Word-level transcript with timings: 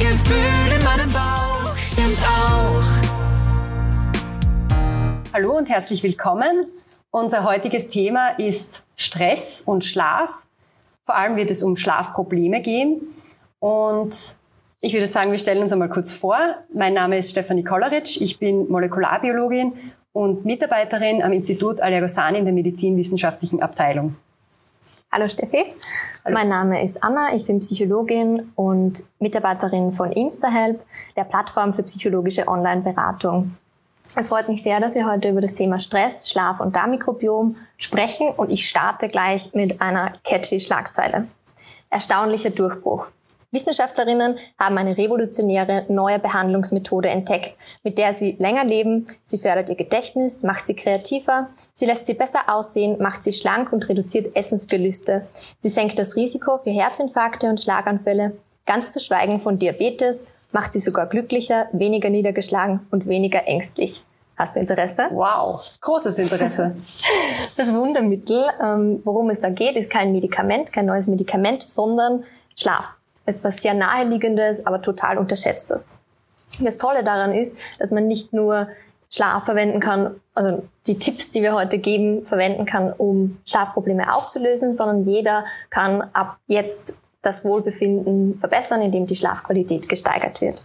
Gefühl 0.00 0.78
in 0.78 0.82
meinem 0.82 1.12
Bauch 1.12 1.76
stimmt 1.76 2.18
auch. 2.24 2.82
Hallo 5.34 5.58
und 5.58 5.68
herzlich 5.68 6.02
willkommen. 6.02 6.68
Unser 7.10 7.44
heutiges 7.44 7.88
Thema 7.88 8.30
ist 8.38 8.82
Stress 8.96 9.60
und 9.60 9.84
Schlaf. 9.84 10.30
Vor 11.04 11.16
allem 11.16 11.36
wird 11.36 11.50
es 11.50 11.62
um 11.62 11.76
Schlafprobleme 11.76 12.62
gehen. 12.62 13.14
Und 13.58 14.14
ich 14.80 14.94
würde 14.94 15.06
sagen, 15.06 15.32
wir 15.32 15.38
stellen 15.38 15.60
uns 15.60 15.70
einmal 15.70 15.90
kurz 15.90 16.14
vor. 16.14 16.38
Mein 16.72 16.94
Name 16.94 17.18
ist 17.18 17.32
Stefanie 17.32 17.62
Kolleritsch. 17.62 18.22
Ich 18.22 18.38
bin 18.38 18.70
Molekularbiologin 18.70 19.74
und 20.12 20.46
Mitarbeiterin 20.46 21.22
am 21.22 21.32
Institut 21.32 21.82
Allergosan 21.82 22.36
in 22.36 22.46
der 22.46 22.54
medizinwissenschaftlichen 22.54 23.60
Abteilung. 23.62 24.16
Hallo 25.12 25.28
Steffi, 25.28 25.64
Hallo. 26.24 26.34
mein 26.34 26.46
Name 26.46 26.84
ist 26.84 27.02
Anna, 27.02 27.34
ich 27.34 27.44
bin 27.44 27.58
Psychologin 27.58 28.52
und 28.54 29.02
Mitarbeiterin 29.18 29.90
von 29.90 30.12
InstaHelp, 30.12 30.80
der 31.16 31.24
Plattform 31.24 31.74
für 31.74 31.82
psychologische 31.82 32.46
Online-Beratung. 32.46 33.56
Es 34.14 34.28
freut 34.28 34.48
mich 34.48 34.62
sehr, 34.62 34.78
dass 34.78 34.94
wir 34.94 35.10
heute 35.10 35.30
über 35.30 35.40
das 35.40 35.54
Thema 35.54 35.80
Stress, 35.80 36.30
Schlaf 36.30 36.60
und 36.60 36.76
Darmmikrobiom 36.76 37.56
sprechen 37.76 38.28
und 38.28 38.52
ich 38.52 38.68
starte 38.68 39.08
gleich 39.08 39.52
mit 39.52 39.80
einer 39.80 40.12
catchy 40.22 40.60
Schlagzeile. 40.60 41.26
Erstaunlicher 41.90 42.50
Durchbruch. 42.50 43.08
Wissenschaftlerinnen 43.52 44.38
haben 44.58 44.78
eine 44.78 44.96
revolutionäre 44.96 45.84
neue 45.88 46.20
Behandlungsmethode 46.20 47.08
entdeckt, 47.08 47.54
mit 47.82 47.98
der 47.98 48.14
sie 48.14 48.36
länger 48.38 48.64
leben, 48.64 49.06
sie 49.24 49.38
fördert 49.38 49.68
ihr 49.68 49.74
Gedächtnis, 49.74 50.44
macht 50.44 50.66
sie 50.66 50.74
kreativer, 50.74 51.48
sie 51.72 51.86
lässt 51.86 52.06
sie 52.06 52.14
besser 52.14 52.40
aussehen, 52.46 53.02
macht 53.02 53.22
sie 53.22 53.32
schlank 53.32 53.72
und 53.72 53.88
reduziert 53.88 54.36
Essensgelüste. 54.36 55.26
Sie 55.58 55.68
senkt 55.68 55.98
das 55.98 56.14
Risiko 56.14 56.58
für 56.58 56.70
Herzinfarkte 56.70 57.48
und 57.48 57.60
Schlaganfälle, 57.60 58.36
ganz 58.66 58.90
zu 58.90 59.00
schweigen 59.00 59.40
von 59.40 59.58
Diabetes, 59.58 60.26
macht 60.52 60.72
sie 60.72 60.80
sogar 60.80 61.06
glücklicher, 61.06 61.68
weniger 61.72 62.10
niedergeschlagen 62.10 62.86
und 62.90 63.06
weniger 63.06 63.48
ängstlich. 63.48 64.04
Hast 64.36 64.56
du 64.56 64.60
Interesse? 64.60 65.08
Wow, 65.10 65.60
großes 65.80 66.18
Interesse. 66.18 66.76
Das 67.56 67.74
Wundermittel, 67.74 68.42
ähm, 68.62 69.02
worum 69.04 69.28
es 69.28 69.40
da 69.40 69.50
geht, 69.50 69.76
ist 69.76 69.90
kein 69.90 70.12
Medikament, 70.12 70.72
kein 70.72 70.86
neues 70.86 71.08
Medikament, 71.08 71.62
sondern 71.62 72.24
Schlaf 72.56 72.94
etwas 73.30 73.62
sehr 73.62 73.74
naheliegendes, 73.74 74.66
aber 74.66 74.82
total 74.82 75.18
unterschätztes. 75.18 75.96
Das 76.58 76.76
Tolle 76.76 77.04
daran 77.04 77.32
ist, 77.32 77.56
dass 77.78 77.90
man 77.90 78.06
nicht 78.06 78.32
nur 78.32 78.68
Schlaf 79.08 79.44
verwenden 79.44 79.80
kann, 79.80 80.20
also 80.34 80.62
die 80.86 80.98
Tipps, 80.98 81.30
die 81.30 81.42
wir 81.42 81.54
heute 81.54 81.78
geben, 81.78 82.24
verwenden 82.26 82.64
kann, 82.64 82.92
um 82.92 83.38
Schlafprobleme 83.44 84.14
aufzulösen, 84.14 84.72
sondern 84.72 85.04
jeder 85.04 85.44
kann 85.70 86.02
ab 86.12 86.38
jetzt 86.46 86.94
das 87.22 87.44
Wohlbefinden 87.44 88.38
verbessern, 88.38 88.82
indem 88.82 89.06
die 89.06 89.16
Schlafqualität 89.16 89.88
gesteigert 89.88 90.40
wird. 90.40 90.64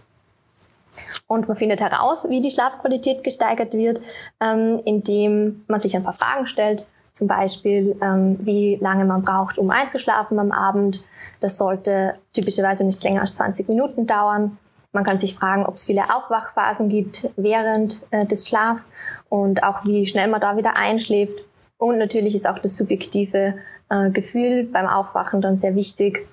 Und 1.26 1.48
man 1.48 1.56
findet 1.56 1.80
heraus, 1.80 2.28
wie 2.30 2.40
die 2.40 2.50
Schlafqualität 2.50 3.24
gesteigert 3.24 3.74
wird, 3.74 4.00
ähm, 4.40 4.80
indem 4.84 5.64
man 5.66 5.80
sich 5.80 5.94
ein 5.96 6.04
paar 6.04 6.14
Fragen 6.14 6.46
stellt 6.46 6.86
zum 7.16 7.28
Beispiel, 7.28 7.96
ähm, 8.02 8.36
wie 8.42 8.76
lange 8.76 9.06
man 9.06 9.22
braucht, 9.22 9.56
um 9.56 9.70
einzuschlafen 9.70 10.38
am 10.38 10.52
Abend. 10.52 11.02
Das 11.40 11.56
sollte 11.56 12.16
typischerweise 12.34 12.84
nicht 12.84 13.02
länger 13.02 13.22
als 13.22 13.32
20 13.34 13.70
Minuten 13.70 14.06
dauern. 14.06 14.58
Man 14.92 15.02
kann 15.02 15.16
sich 15.16 15.34
fragen, 15.34 15.64
ob 15.64 15.76
es 15.76 15.84
viele 15.84 16.14
Aufwachphasen 16.14 16.90
gibt 16.90 17.30
während 17.36 18.02
äh, 18.10 18.26
des 18.26 18.46
Schlafs 18.46 18.90
und 19.30 19.62
auch 19.62 19.86
wie 19.86 20.06
schnell 20.06 20.28
man 20.28 20.42
da 20.42 20.58
wieder 20.58 20.76
einschläft. 20.76 21.38
Und 21.78 21.96
natürlich 21.96 22.34
ist 22.34 22.46
auch 22.46 22.58
das 22.58 22.76
subjektive 22.76 23.54
äh, 23.88 24.10
Gefühl 24.10 24.64
beim 24.64 24.86
Aufwachen 24.86 25.40
dann 25.40 25.56
sehr 25.56 25.74
wichtig. 25.74 26.26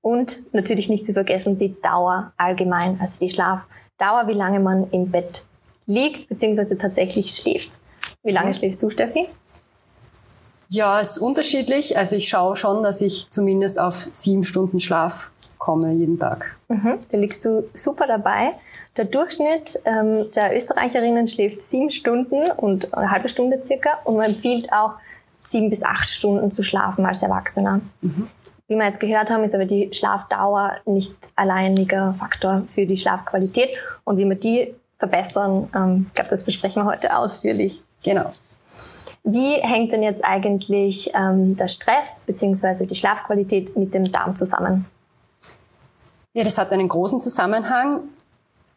Und 0.00 0.42
natürlich 0.54 0.88
nicht 0.88 1.04
zu 1.04 1.12
vergessen 1.12 1.58
die 1.58 1.78
Dauer 1.82 2.32
allgemein, 2.38 2.98
also 3.00 3.18
die 3.20 3.28
Schlafdauer, 3.28 4.28
wie 4.28 4.32
lange 4.32 4.60
man 4.60 4.90
im 4.92 5.10
Bett 5.10 5.44
liegt 5.84 6.30
bzw. 6.30 6.76
tatsächlich 6.76 7.34
schläft. 7.34 7.72
Wie 8.22 8.32
lange 8.32 8.54
schläfst 8.54 8.82
du, 8.82 8.88
Steffi? 8.88 9.28
Ja, 10.72 11.00
es 11.00 11.12
ist 11.12 11.18
unterschiedlich. 11.18 11.98
Also 11.98 12.16
ich 12.16 12.30
schaue 12.30 12.56
schon, 12.56 12.82
dass 12.82 13.02
ich 13.02 13.28
zumindest 13.28 13.78
auf 13.78 14.08
sieben 14.10 14.42
Stunden 14.42 14.80
Schlaf 14.80 15.30
komme 15.58 15.92
jeden 15.92 16.18
Tag. 16.18 16.56
Mhm, 16.68 16.98
da 17.10 17.18
liegst 17.18 17.44
du 17.44 17.68
super 17.74 18.06
dabei. 18.06 18.54
Der 18.96 19.04
Durchschnitt 19.04 19.78
ähm, 19.84 20.30
der 20.34 20.56
Österreicherinnen 20.56 21.28
schläft 21.28 21.60
sieben 21.60 21.90
Stunden 21.90 22.50
und 22.56 22.94
eine 22.94 23.10
halbe 23.10 23.28
Stunde 23.28 23.62
circa 23.62 23.98
und 24.04 24.16
man 24.16 24.30
empfiehlt 24.30 24.72
auch 24.72 24.94
sieben 25.40 25.68
bis 25.68 25.84
acht 25.84 26.08
Stunden 26.08 26.50
zu 26.50 26.62
schlafen 26.62 27.04
als 27.04 27.22
Erwachsener. 27.22 27.82
Mhm. 28.00 28.28
Wie 28.66 28.74
wir 28.74 28.86
jetzt 28.86 29.00
gehört 29.00 29.30
haben, 29.30 29.44
ist 29.44 29.54
aber 29.54 29.66
die 29.66 29.92
Schlafdauer 29.92 30.78
nicht 30.86 31.14
alleiniger 31.36 32.14
Faktor 32.14 32.62
für 32.72 32.86
die 32.86 32.96
Schlafqualität 32.96 33.76
und 34.04 34.16
wie 34.16 34.24
wir 34.24 34.36
die 34.36 34.74
verbessern, 34.96 35.68
ähm, 35.76 36.06
ich 36.08 36.14
glaube, 36.14 36.30
das 36.30 36.44
besprechen 36.44 36.82
wir 36.82 36.86
heute 36.86 37.14
ausführlich. 37.14 37.82
Genau. 38.02 38.32
Wie 39.24 39.54
hängt 39.54 39.92
denn 39.92 40.02
jetzt 40.02 40.24
eigentlich 40.24 41.12
ähm, 41.14 41.56
der 41.56 41.68
Stress 41.68 42.22
bzw. 42.26 42.86
die 42.86 42.94
Schlafqualität 42.94 43.76
mit 43.76 43.94
dem 43.94 44.10
Darm 44.10 44.34
zusammen? 44.34 44.86
Ja, 46.32 46.44
das 46.44 46.58
hat 46.58 46.72
einen 46.72 46.88
großen 46.88 47.20
Zusammenhang. 47.20 48.00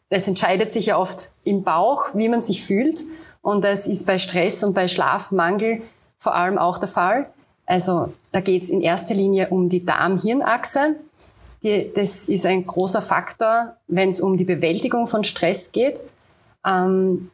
Es 0.10 0.28
entscheidet 0.28 0.72
sich 0.72 0.88
ja 0.88 0.98
oft 0.98 1.32
im 1.44 1.64
Bauch, 1.64 2.10
wie 2.14 2.30
man 2.30 2.42
sich 2.42 2.64
fühlt. 2.64 3.04
Und 3.42 3.64
das 3.64 3.88
ist 3.88 4.06
bei 4.06 4.18
Stress 4.18 4.64
und 4.64 4.74
bei 4.74 4.88
Schlafmangel 4.88 5.82
vor 6.20 6.36
allem 6.36 6.58
auch 6.58 6.78
der 6.78 6.90
Fall. 6.90 7.30
Also 7.66 8.14
da 8.32 8.42
geht 8.42 8.64
es 8.64 8.70
in 8.70 8.82
erster 8.82 9.16
Linie 9.16 9.50
um 9.50 9.70
die 9.70 9.86
Darm-Hirn-Achse. 9.86 10.96
Das 11.96 12.28
ist 12.30 12.46
ein 12.46 12.68
großer 12.68 13.02
Faktor, 13.02 13.76
wenn 13.88 14.10
es 14.10 14.22
um 14.22 14.38
die 14.38 14.46
Bewältigung 14.46 15.08
von 15.08 15.24
Stress 15.24 15.72
geht. 15.72 16.02
Ähm, 16.64 17.32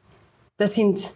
das 0.58 0.76
sind 0.76 1.14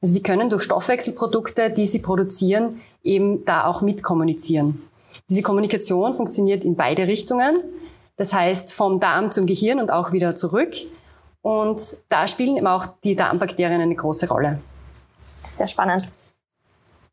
Also 0.00 0.14
die 0.14 0.22
können 0.22 0.50
durch 0.50 0.62
Stoffwechselprodukte, 0.62 1.70
die 1.70 1.86
sie 1.86 2.00
produzieren, 2.00 2.80
eben 3.04 3.44
da 3.44 3.66
auch 3.66 3.82
mitkommunizieren. 3.82 4.82
Diese 5.28 5.42
Kommunikation 5.42 6.14
funktioniert 6.14 6.64
in 6.64 6.74
beide 6.74 7.06
Richtungen. 7.06 7.58
Das 8.16 8.32
heißt 8.32 8.72
vom 8.72 8.98
Darm 8.98 9.30
zum 9.30 9.46
Gehirn 9.46 9.78
und 9.78 9.92
auch 9.92 10.12
wieder 10.12 10.34
zurück. 10.34 10.72
Und 11.46 11.80
da 12.08 12.26
spielen 12.26 12.56
eben 12.56 12.66
auch 12.66 12.88
die 13.04 13.14
Darmbakterien 13.14 13.80
eine 13.80 13.94
große 13.94 14.28
Rolle. 14.28 14.58
Sehr 15.48 15.68
spannend. 15.68 16.08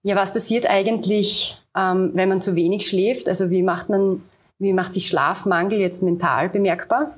Ja, 0.01 0.15
was 0.15 0.33
passiert 0.33 0.67
eigentlich, 0.67 1.61
ähm, 1.77 2.09
wenn 2.15 2.29
man 2.29 2.41
zu 2.41 2.55
wenig 2.55 2.87
schläft? 2.87 3.29
Also 3.29 3.51
wie 3.51 3.61
macht 3.61 3.89
man, 3.89 4.23
wie 4.57 4.73
macht 4.73 4.93
sich 4.93 5.07
Schlafmangel 5.07 5.79
jetzt 5.79 6.01
mental 6.01 6.49
bemerkbar? 6.49 7.11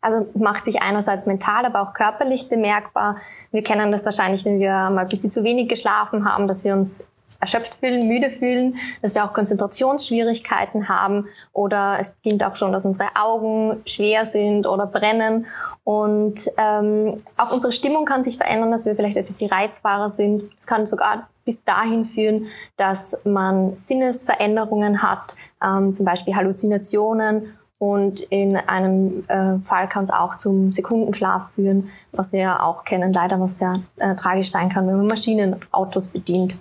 Also 0.00 0.26
macht 0.34 0.64
sich 0.64 0.82
einerseits 0.82 1.26
mental, 1.26 1.64
aber 1.64 1.80
auch 1.80 1.94
körperlich 1.94 2.48
bemerkbar. 2.48 3.18
Wir 3.52 3.62
kennen 3.62 3.92
das 3.92 4.04
wahrscheinlich, 4.04 4.44
wenn 4.44 4.58
wir 4.58 4.72
mal 4.90 5.02
ein 5.02 5.08
bisschen 5.08 5.30
zu 5.30 5.44
wenig 5.44 5.68
geschlafen 5.68 6.24
haben, 6.24 6.48
dass 6.48 6.64
wir 6.64 6.74
uns 6.74 7.04
erschöpft 7.42 7.74
fühlen, 7.74 8.06
müde 8.06 8.30
fühlen, 8.30 8.76
dass 9.02 9.14
wir 9.14 9.24
auch 9.24 9.32
Konzentrationsschwierigkeiten 9.32 10.88
haben 10.88 11.26
oder 11.52 11.98
es 12.00 12.10
beginnt 12.10 12.44
auch 12.44 12.56
schon, 12.56 12.72
dass 12.72 12.86
unsere 12.86 13.08
Augen 13.16 13.82
schwer 13.84 14.24
sind 14.24 14.66
oder 14.66 14.86
brennen 14.86 15.46
und 15.82 16.48
ähm, 16.56 17.16
auch 17.36 17.52
unsere 17.52 17.72
Stimmung 17.72 18.04
kann 18.04 18.22
sich 18.22 18.36
verändern, 18.36 18.70
dass 18.70 18.86
wir 18.86 18.94
vielleicht 18.94 19.18
ein 19.18 19.24
bisschen 19.24 19.50
reizbarer 19.50 20.08
sind. 20.08 20.44
Es 20.58 20.66
kann 20.66 20.86
sogar 20.86 21.28
bis 21.44 21.64
dahin 21.64 22.04
führen, 22.04 22.46
dass 22.76 23.20
man 23.24 23.74
Sinnesveränderungen 23.74 25.02
hat, 25.02 25.34
ähm, 25.62 25.92
zum 25.92 26.06
Beispiel 26.06 26.36
Halluzinationen 26.36 27.58
und 27.78 28.20
in 28.20 28.56
einem 28.56 29.24
äh, 29.26 29.58
Fall 29.58 29.88
kann 29.88 30.04
es 30.04 30.10
auch 30.10 30.36
zum 30.36 30.70
Sekundenschlaf 30.70 31.50
führen, 31.50 31.88
was 32.12 32.32
wir 32.32 32.38
ja 32.38 32.62
auch 32.62 32.84
kennen, 32.84 33.12
leider 33.12 33.40
was 33.40 33.58
sehr 33.58 33.74
äh, 33.96 34.14
tragisch 34.14 34.52
sein 34.52 34.68
kann, 34.68 34.86
wenn 34.86 34.98
man 34.98 35.08
Maschinen 35.08 35.56
Autos 35.72 36.06
bedient. 36.06 36.56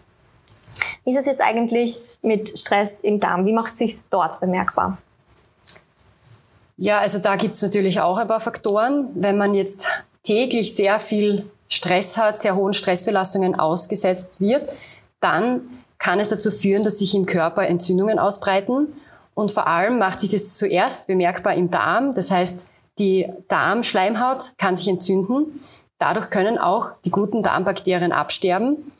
Wie 1.04 1.12
ist 1.12 1.20
es 1.20 1.26
jetzt 1.26 1.42
eigentlich 1.42 2.00
mit 2.22 2.58
Stress 2.58 3.02
im 3.02 3.20
Darm? 3.20 3.46
Wie 3.46 3.54
macht 3.54 3.76
sich 3.76 3.96
dort 4.10 4.40
bemerkbar? 4.40 4.98
Ja, 6.78 7.00
also 7.00 7.20
da 7.20 7.36
gibt 7.36 7.56
es 7.56 7.62
natürlich 7.62 8.02
auch 8.02 8.18
ein 8.18 8.28
paar 8.28 8.42
Faktoren. 8.42 9.10
Wenn 9.14 9.38
man 9.38 9.54
jetzt 9.54 9.88
täglich 10.24 10.76
sehr 10.76 11.00
viel 11.00 11.50
Stress 11.68 12.18
hat, 12.18 12.40
sehr 12.40 12.56
hohen 12.56 12.74
Stressbelastungen 12.74 13.58
ausgesetzt 13.58 14.42
wird, 14.42 14.70
dann 15.20 15.62
kann 16.00 16.20
es 16.20 16.30
dazu 16.30 16.50
führen, 16.50 16.84
dass 16.84 17.00
sich 17.00 17.14
im 17.14 17.26
Körper 17.26 17.68
Entzündungen 17.68 18.18
ausbreiten. 18.18 18.88
Und 19.36 19.52
vor 19.52 19.68
allem 19.68 20.00
macht 20.00 20.20
sich 20.20 20.32
das 20.32 20.58
zuerst 20.58 21.08
bemerkbar 21.08 21.54
im 21.54 21.70
Darm. 21.72 22.16
Das 22.16 22.32
heißt, 22.32 22.66
die 22.98 23.28
Darmschleimhaut 23.48 24.54
kann 24.58 24.76
sich 24.76 24.88
entzünden. 24.88 25.62
Dadurch 26.00 26.30
können 26.32 26.58
auch 26.58 26.92
die 27.06 27.12
guten 27.12 27.44
Darmbakterien 27.44 28.12
absterben. 28.12 28.92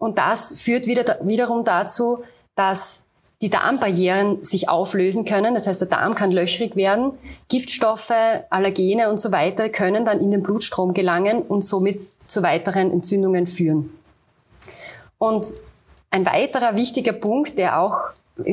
Und 0.00 0.16
das 0.16 0.54
führt 0.56 0.86
wieder, 0.86 1.18
wiederum 1.20 1.62
dazu, 1.62 2.24
dass 2.56 3.02
die 3.42 3.50
Darmbarrieren 3.50 4.42
sich 4.42 4.68
auflösen 4.68 5.26
können. 5.26 5.54
Das 5.54 5.66
heißt, 5.66 5.80
der 5.80 5.88
Darm 5.88 6.14
kann 6.14 6.30
löchrig 6.30 6.74
werden. 6.74 7.12
Giftstoffe, 7.48 8.12
Allergene 8.48 9.10
und 9.10 9.20
so 9.20 9.30
weiter 9.30 9.68
können 9.68 10.06
dann 10.06 10.20
in 10.20 10.30
den 10.30 10.42
Blutstrom 10.42 10.94
gelangen 10.94 11.42
und 11.42 11.62
somit 11.62 12.02
zu 12.26 12.42
weiteren 12.42 12.90
Entzündungen 12.90 13.46
führen. 13.46 13.90
Und 15.18 15.46
ein 16.10 16.24
weiterer 16.24 16.76
wichtiger 16.76 17.12
Punkt, 17.12 17.58
der 17.58 17.78
auch 17.78 18.10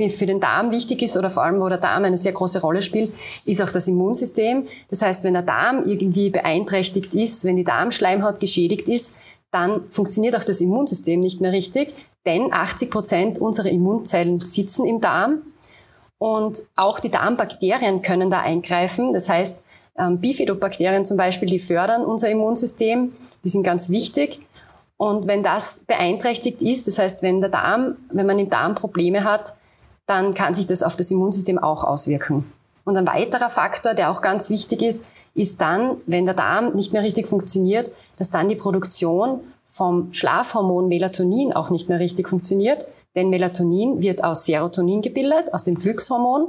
für 0.10 0.26
den 0.26 0.42
Darm 0.42 0.72
wichtig 0.72 1.02
ist 1.02 1.16
oder 1.16 1.30
vor 1.30 1.44
allem, 1.44 1.62
wo 1.62 1.70
der 1.70 1.78
Darm 1.78 2.04
eine 2.04 2.18
sehr 2.18 2.34
große 2.34 2.60
Rolle 2.60 2.82
spielt, 2.82 3.14
ist 3.46 3.62
auch 3.62 3.72
das 3.72 3.88
Immunsystem. 3.88 4.68
Das 4.90 5.02
heißt, 5.02 5.24
wenn 5.24 5.34
der 5.34 5.44
Darm 5.44 5.86
irgendwie 5.86 6.30
beeinträchtigt 6.30 7.14
ist, 7.14 7.46
wenn 7.46 7.56
die 7.56 7.64
Darmschleimhaut 7.64 8.42
geschädigt 8.42 8.90
ist, 8.90 9.16
dann 9.52 9.90
funktioniert 9.90 10.36
auch 10.36 10.44
das 10.44 10.62
Immunsystem 10.62 11.20
nicht 11.20 11.42
mehr 11.42 11.52
richtig, 11.52 11.94
denn 12.26 12.52
80 12.52 12.92
Prozent 12.92 13.40
unserer 13.40 13.70
Immunzellen 13.70 14.40
sitzen 14.40 14.86
im 14.86 15.00
Darm 15.02 15.42
und 16.18 16.64
auch 16.76 17.00
die 17.00 17.12
Darmbakterien 17.12 18.02
können 18.02 18.30
da 18.30 18.42
eingreifen. 18.42 19.14
Das 19.14 19.30
heißt, 19.30 19.58
ähm, 19.98 20.20
Bifidobakterien 20.20 21.06
zum 21.06 21.18
Beispiel, 21.18 21.48
die 21.48 21.60
fördern 21.60 22.04
unser 22.04 22.30
Immunsystem, 22.30 23.14
die 23.44 23.50
sind 23.50 23.64
ganz 23.64 23.90
wichtig. 23.90 24.40
Und 24.98 25.28
wenn 25.28 25.44
das 25.44 25.82
beeinträchtigt 25.86 26.62
ist, 26.62 26.88
das 26.88 26.98
heißt, 26.98 27.22
wenn 27.22 27.40
der 27.40 27.50
Darm, 27.50 27.98
wenn 28.12 28.26
man 28.26 28.40
im 28.40 28.50
Darm 28.50 28.76
Probleme 28.76 29.24
hat, 29.24 29.54
dann 30.08 30.34
kann 30.34 30.56
sich 30.56 30.66
das 30.66 30.84
auf 30.84 30.96
das 30.96 31.12
Immunsystem 31.12 31.60
auch 31.60 31.84
auswirken. 31.84 32.52
Und 32.84 32.98
ein 32.98 33.06
weiterer 33.06 33.50
Faktor, 33.50 33.94
der 33.94 34.10
auch 34.10 34.22
ganz 34.22 34.50
wichtig 34.50 34.82
ist, 34.82 35.06
ist 35.38 35.62
dann, 35.62 35.98
wenn 36.08 36.26
der 36.26 36.34
Darm 36.34 36.74
nicht 36.74 36.94
mehr 36.94 37.04
richtig 37.04 37.28
funktioniert, 37.28 37.92
dass 38.18 38.32
dann 38.32 38.50
die 38.50 38.56
Produktion 38.56 39.42
vom 39.70 40.12
Schlafhormon 40.12 40.88
Melatonin 40.88 41.54
auch 41.54 41.70
nicht 41.70 41.88
mehr 41.88 42.00
richtig 42.00 42.28
funktioniert. 42.28 42.88
Denn 43.16 43.30
Melatonin 43.30 44.02
wird 44.02 44.24
aus 44.24 44.46
Serotonin 44.46 45.04
gebildet, 45.04 45.54
aus 45.54 45.64
dem 45.64 45.78
Glückshormon. 45.80 46.48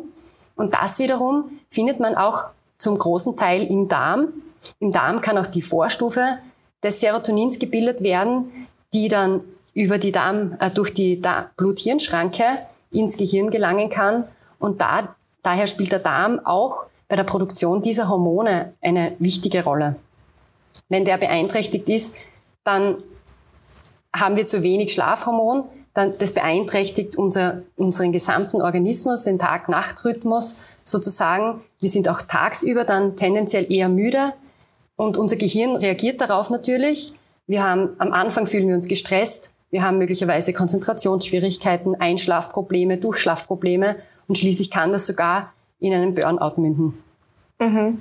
Und 0.56 0.74
das 0.74 0.98
wiederum 0.98 1.58
findet 1.68 2.00
man 2.00 2.14
auch 2.14 2.44
zum 2.78 2.98
großen 2.98 3.36
Teil 3.36 3.64
im 3.64 3.88
Darm. 3.88 4.28
Im 4.80 4.90
Darm 4.90 5.20
kann 5.20 5.36
auch 5.36 5.46
die 5.46 5.62
Vorstufe 5.62 6.38
des 6.82 7.00
Serotonins 7.00 7.58
gebildet 7.58 8.02
werden, 8.02 8.66
die 8.94 9.08
dann 9.08 9.42
über 9.74 9.98
die 9.98 10.12
Darm, 10.12 10.56
äh, 10.60 10.70
durch 10.70 10.94
die 10.94 11.22
Blut-Hirn-Schranke 11.56 12.44
ins 12.90 13.18
Gehirn 13.18 13.50
gelangen 13.50 13.90
kann. 13.90 14.24
Und 14.58 14.80
da, 14.80 15.14
daher 15.42 15.66
spielt 15.66 15.92
der 15.92 15.98
Darm 15.98 16.40
auch 16.44 16.86
bei 17.08 17.16
der 17.16 17.24
Produktion 17.24 17.82
dieser 17.82 18.08
Hormone 18.08 18.74
eine 18.80 19.16
wichtige 19.18 19.64
Rolle. 19.64 19.96
Wenn 20.88 21.04
der 21.04 21.18
beeinträchtigt 21.18 21.88
ist, 21.88 22.14
dann 22.64 22.96
haben 24.14 24.36
wir 24.36 24.46
zu 24.46 24.62
wenig 24.62 24.92
Schlafhormon, 24.92 25.64
dann 25.94 26.14
das 26.18 26.32
beeinträchtigt 26.32 27.16
unser, 27.16 27.62
unseren 27.76 28.12
gesamten 28.12 28.62
Organismus, 28.62 29.24
den 29.24 29.38
Tag-Nacht-Rhythmus 29.38 30.62
sozusagen. 30.84 31.60
Wir 31.80 31.88
sind 31.88 32.08
auch 32.08 32.22
tagsüber 32.22 32.84
dann 32.84 33.16
tendenziell 33.16 33.70
eher 33.72 33.88
müde 33.88 34.32
und 34.96 35.16
unser 35.16 35.36
Gehirn 35.36 35.76
reagiert 35.76 36.20
darauf 36.20 36.50
natürlich. 36.50 37.14
Wir 37.46 37.64
haben, 37.64 37.90
am 37.98 38.12
Anfang 38.12 38.46
fühlen 38.46 38.68
wir 38.68 38.74
uns 38.74 38.88
gestresst, 38.88 39.50
wir 39.70 39.82
haben 39.82 39.98
möglicherweise 39.98 40.52
Konzentrationsschwierigkeiten, 40.54 42.00
Einschlafprobleme, 42.00 42.98
Durchschlafprobleme 42.98 43.96
und 44.26 44.38
schließlich 44.38 44.70
kann 44.70 44.92
das 44.92 45.06
sogar 45.06 45.52
in 45.80 45.94
einen 45.94 46.14
Burnout 46.14 46.60
münden. 46.60 47.02
Mhm. 47.58 48.00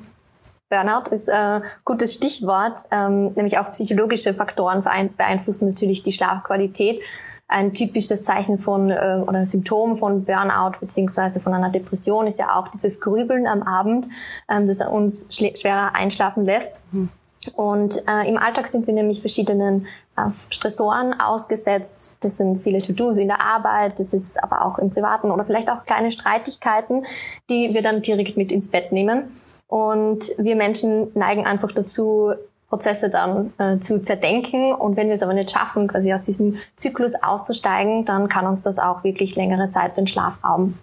Burnout 0.69 1.09
ist 1.11 1.29
ein 1.29 1.63
gutes 1.85 2.13
Stichwort, 2.13 2.83
ähm, 2.91 3.29
nämlich 3.29 3.57
auch 3.57 3.71
psychologische 3.71 4.33
Faktoren 4.33 4.83
beeinflussen 5.15 5.69
natürlich 5.69 6.03
die 6.03 6.11
Schlafqualität. 6.11 7.03
Ein 7.47 7.73
typisches 7.73 8.23
Zeichen 8.23 8.57
von 8.57 8.89
äh, 8.89 9.23
oder 9.25 9.39
ein 9.39 9.45
Symptom 9.45 9.97
von 9.97 10.25
Burnout 10.25 10.79
beziehungsweise 10.81 11.39
von 11.39 11.53
einer 11.53 11.69
Depression 11.69 12.27
ist 12.27 12.39
ja 12.39 12.57
auch 12.57 12.67
dieses 12.67 12.99
Grübeln 12.99 13.47
am 13.47 13.63
Abend, 13.63 14.07
ähm, 14.49 14.67
das 14.67 14.81
uns 14.81 15.27
schwerer 15.31 15.95
einschlafen 15.95 16.43
lässt. 16.43 16.81
Mhm. 16.91 17.09
Und 17.55 18.03
äh, 18.07 18.27
im 18.27 18.37
Alltag 18.37 18.67
sind 18.67 18.87
wir 18.87 18.93
nämlich 18.93 19.21
verschiedenen 19.21 19.87
äh, 20.15 20.29
Stressoren 20.49 21.19
ausgesetzt. 21.19 22.17
Das 22.21 22.37
sind 22.37 22.61
viele 22.61 22.81
To-Dos 22.81 23.17
in 23.17 23.27
der 23.27 23.41
Arbeit, 23.41 23.99
das 23.99 24.13
ist 24.13 24.41
aber 24.43 24.65
auch 24.65 24.79
im 24.79 24.89
Privaten 24.89 25.31
oder 25.31 25.45
vielleicht 25.45 25.69
auch 25.69 25.83
kleine 25.83 26.11
Streitigkeiten, 26.11 27.05
die 27.49 27.73
wir 27.73 27.81
dann 27.81 28.01
direkt 28.01 28.37
mit 28.37 28.51
ins 28.51 28.69
Bett 28.69 28.91
nehmen. 28.91 29.31
Und 29.67 30.31
wir 30.37 30.55
Menschen 30.55 31.11
neigen 31.13 31.45
einfach 31.45 31.71
dazu, 31.71 32.33
Prozesse 32.69 33.09
dann 33.09 33.53
äh, 33.57 33.77
zu 33.77 34.01
zerdenken. 34.01 34.73
Und 34.73 34.97
wenn 34.97 35.07
wir 35.07 35.15
es 35.15 35.23
aber 35.23 35.33
nicht 35.33 35.51
schaffen, 35.51 35.87
quasi 35.87 36.13
aus 36.13 36.21
diesem 36.21 36.57
Zyklus 36.75 37.15
auszusteigen, 37.15 38.05
dann 38.05 38.27
kann 38.27 38.45
uns 38.45 38.63
das 38.63 38.77
auch 38.77 39.03
wirklich 39.03 39.35
längere 39.35 39.69
Zeit 39.69 39.97
den 39.97 40.07
Schlaf 40.07 40.43
rauben. 40.43 40.77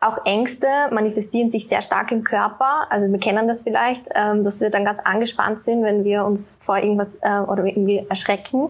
Auch 0.00 0.18
Ängste 0.24 0.66
manifestieren 0.90 1.50
sich 1.50 1.68
sehr 1.68 1.82
stark 1.82 2.12
im 2.12 2.24
Körper. 2.24 2.86
Also 2.90 3.10
wir 3.10 3.18
kennen 3.18 3.48
das 3.48 3.62
vielleicht, 3.62 4.08
ähm, 4.14 4.42
dass 4.42 4.60
wir 4.60 4.70
dann 4.70 4.84
ganz 4.84 5.00
angespannt 5.00 5.62
sind, 5.62 5.82
wenn 5.82 6.04
wir 6.04 6.24
uns 6.24 6.56
vor 6.58 6.78
irgendwas 6.78 7.18
äh, 7.22 7.40
oder 7.40 7.64
irgendwie 7.64 8.04
erschrecken. 8.08 8.68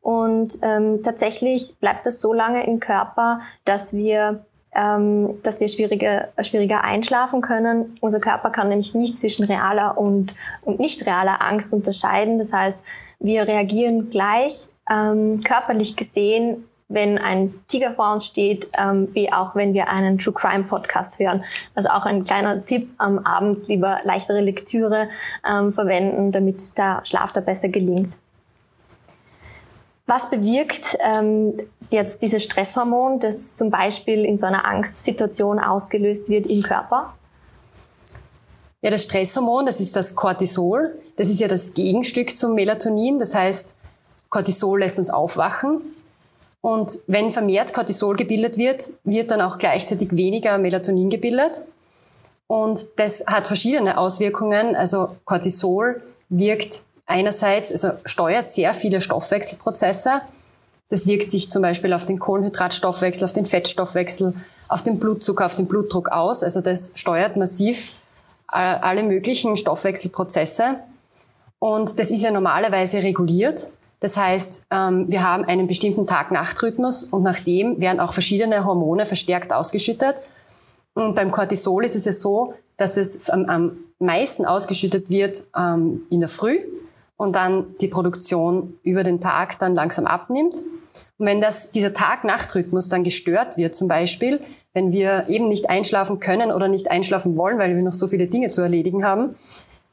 Und 0.00 0.54
ähm, 0.62 1.00
tatsächlich 1.02 1.74
bleibt 1.80 2.06
das 2.06 2.20
so 2.20 2.32
lange 2.32 2.66
im 2.66 2.80
Körper, 2.80 3.40
dass 3.64 3.94
wir 3.94 4.44
ähm, 4.74 5.38
dass 5.42 5.60
wir 5.60 5.68
schwieriger, 5.68 6.28
schwieriger 6.40 6.82
einschlafen 6.82 7.42
können. 7.42 7.96
Unser 8.00 8.20
Körper 8.20 8.50
kann 8.50 8.68
nämlich 8.68 8.94
nicht 8.94 9.18
zwischen 9.18 9.44
realer 9.44 9.98
und, 9.98 10.34
und 10.62 10.80
nicht 10.80 11.04
realer 11.04 11.42
Angst 11.42 11.74
unterscheiden. 11.74 12.38
Das 12.38 12.52
heißt, 12.52 12.80
wir 13.20 13.46
reagieren 13.46 14.08
gleich 14.08 14.68
ähm, 14.90 15.40
körperlich 15.42 15.96
gesehen 15.96 16.64
wenn 16.92 17.18
ein 17.18 17.54
Tiger 17.68 17.92
vor 17.92 18.12
uns 18.12 18.26
steht, 18.26 18.68
ähm, 18.78 19.08
wie 19.12 19.32
auch 19.32 19.54
wenn 19.54 19.74
wir 19.74 19.88
einen 19.88 20.18
True 20.18 20.34
Crime 20.34 20.64
Podcast 20.64 21.18
hören. 21.18 21.44
Also 21.74 21.88
auch 21.88 22.04
ein 22.04 22.24
kleiner 22.24 22.64
Tipp 22.64 22.90
am 22.98 23.18
Abend 23.20 23.68
lieber 23.68 24.00
leichtere 24.04 24.40
Lektüre 24.40 25.08
ähm, 25.48 25.72
verwenden, 25.72 26.32
damit 26.32 26.76
der 26.76 27.00
Schlaf 27.04 27.32
da 27.32 27.40
besser 27.40 27.68
gelingt. 27.68 28.18
Was 30.06 30.28
bewirkt 30.28 30.98
ähm, 31.00 31.54
jetzt 31.90 32.22
dieses 32.22 32.42
Stresshormon, 32.42 33.20
das 33.20 33.54
zum 33.54 33.70
Beispiel 33.70 34.24
in 34.24 34.36
so 34.36 34.46
einer 34.46 34.64
Angstsituation 34.64 35.58
ausgelöst 35.58 36.28
wird 36.28 36.46
im 36.46 36.62
Körper? 36.62 37.14
Ja, 38.82 38.90
das 38.90 39.04
Stresshormon, 39.04 39.64
das 39.64 39.80
ist 39.80 39.94
das 39.96 40.14
Cortisol. 40.14 40.98
Das 41.16 41.28
ist 41.28 41.40
ja 41.40 41.48
das 41.48 41.72
Gegenstück 41.72 42.36
zum 42.36 42.54
Melatonin. 42.54 43.18
Das 43.18 43.34
heißt, 43.34 43.74
Cortisol 44.28 44.80
lässt 44.80 44.98
uns 44.98 45.08
aufwachen 45.08 45.80
und 46.62 47.00
wenn 47.08 47.32
vermehrt 47.32 47.74
Cortisol 47.74 48.16
gebildet 48.16 48.56
wird, 48.56 48.92
wird 49.02 49.30
dann 49.32 49.40
auch 49.40 49.58
gleichzeitig 49.58 50.16
weniger 50.16 50.56
Melatonin 50.58 51.10
gebildet. 51.10 51.64
Und 52.46 52.86
das 52.96 53.24
hat 53.26 53.48
verschiedene 53.48 53.98
Auswirkungen. 53.98 54.76
Also 54.76 55.16
Cortisol 55.24 56.00
wirkt 56.28 56.82
einerseits, 57.04 57.72
also 57.72 57.98
steuert 58.04 58.48
sehr 58.48 58.74
viele 58.74 59.00
Stoffwechselprozesse. 59.00 60.22
Das 60.88 61.06
wirkt 61.08 61.30
sich 61.30 61.50
zum 61.50 61.62
Beispiel 61.62 61.92
auf 61.92 62.04
den 62.04 62.20
Kohlenhydratstoffwechsel, 62.20 63.24
auf 63.24 63.32
den 63.32 63.46
Fettstoffwechsel, 63.46 64.34
auf 64.68 64.84
den 64.84 65.00
Blutzucker, 65.00 65.46
auf 65.46 65.56
den 65.56 65.66
Blutdruck 65.66 66.10
aus. 66.10 66.44
Also 66.44 66.60
das 66.60 66.92
steuert 66.94 67.36
massiv 67.36 67.92
äh, 68.52 68.56
alle 68.58 69.02
möglichen 69.02 69.56
Stoffwechselprozesse. 69.56 70.78
Und 71.58 71.98
das 71.98 72.10
ist 72.10 72.22
ja 72.22 72.30
normalerweise 72.30 73.02
reguliert. 73.02 73.72
Das 74.02 74.16
heißt, 74.16 74.66
ähm, 74.72 75.06
wir 75.08 75.22
haben 75.22 75.44
einen 75.44 75.68
bestimmten 75.68 76.08
Tag-Nacht-Rhythmus 76.08 77.04
und 77.04 77.22
nach 77.22 77.38
dem 77.38 77.80
werden 77.80 78.00
auch 78.00 78.12
verschiedene 78.12 78.64
Hormone 78.64 79.06
verstärkt 79.06 79.52
ausgeschüttet. 79.52 80.16
Und 80.92 81.14
beim 81.14 81.30
Cortisol 81.30 81.84
ist 81.84 81.94
es 81.94 82.04
ja 82.04 82.12
so, 82.12 82.54
dass 82.76 82.96
es 82.96 83.30
am, 83.30 83.78
meisten 84.00 84.44
ausgeschüttet 84.44 85.08
wird 85.08 85.44
ähm, 85.56 86.02
in 86.10 86.18
der 86.18 86.28
Früh 86.28 86.58
und 87.16 87.36
dann 87.36 87.76
die 87.80 87.86
Produktion 87.86 88.74
über 88.82 89.04
den 89.04 89.20
Tag 89.20 89.60
dann 89.60 89.76
langsam 89.76 90.06
abnimmt. 90.08 90.56
Und 91.18 91.26
wenn 91.26 91.40
das, 91.40 91.70
dieser 91.70 91.94
Tag-Nacht-Rhythmus 91.94 92.88
dann 92.88 93.04
gestört 93.04 93.56
wird, 93.56 93.76
zum 93.76 93.86
Beispiel, 93.86 94.40
wenn 94.74 94.90
wir 94.90 95.28
eben 95.28 95.46
nicht 95.46 95.70
einschlafen 95.70 96.18
können 96.18 96.50
oder 96.50 96.66
nicht 96.66 96.90
einschlafen 96.90 97.36
wollen, 97.36 97.60
weil 97.60 97.76
wir 97.76 97.82
noch 97.84 97.92
so 97.92 98.08
viele 98.08 98.26
Dinge 98.26 98.50
zu 98.50 98.62
erledigen 98.62 99.04
haben, 99.04 99.36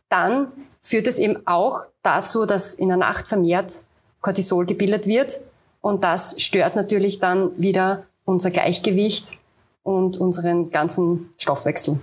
dann 0.09 0.47
führt 0.81 1.05
es 1.05 1.19
eben 1.19 1.45
auch 1.45 1.83
dazu, 2.01 2.47
dass 2.47 2.73
in 2.73 2.87
der 2.87 2.97
Nacht 2.97 3.27
vermehrt 3.27 3.83
Cortisol 4.21 4.65
gebildet 4.65 5.05
wird. 5.05 5.41
Und 5.81 6.03
das 6.03 6.41
stört 6.41 6.75
natürlich 6.75 7.19
dann 7.19 7.51
wieder 7.57 8.03
unser 8.25 8.51
Gleichgewicht 8.51 9.37
und 9.83 10.17
unseren 10.17 10.71
ganzen 10.71 11.33
Stoffwechsel. 11.37 11.99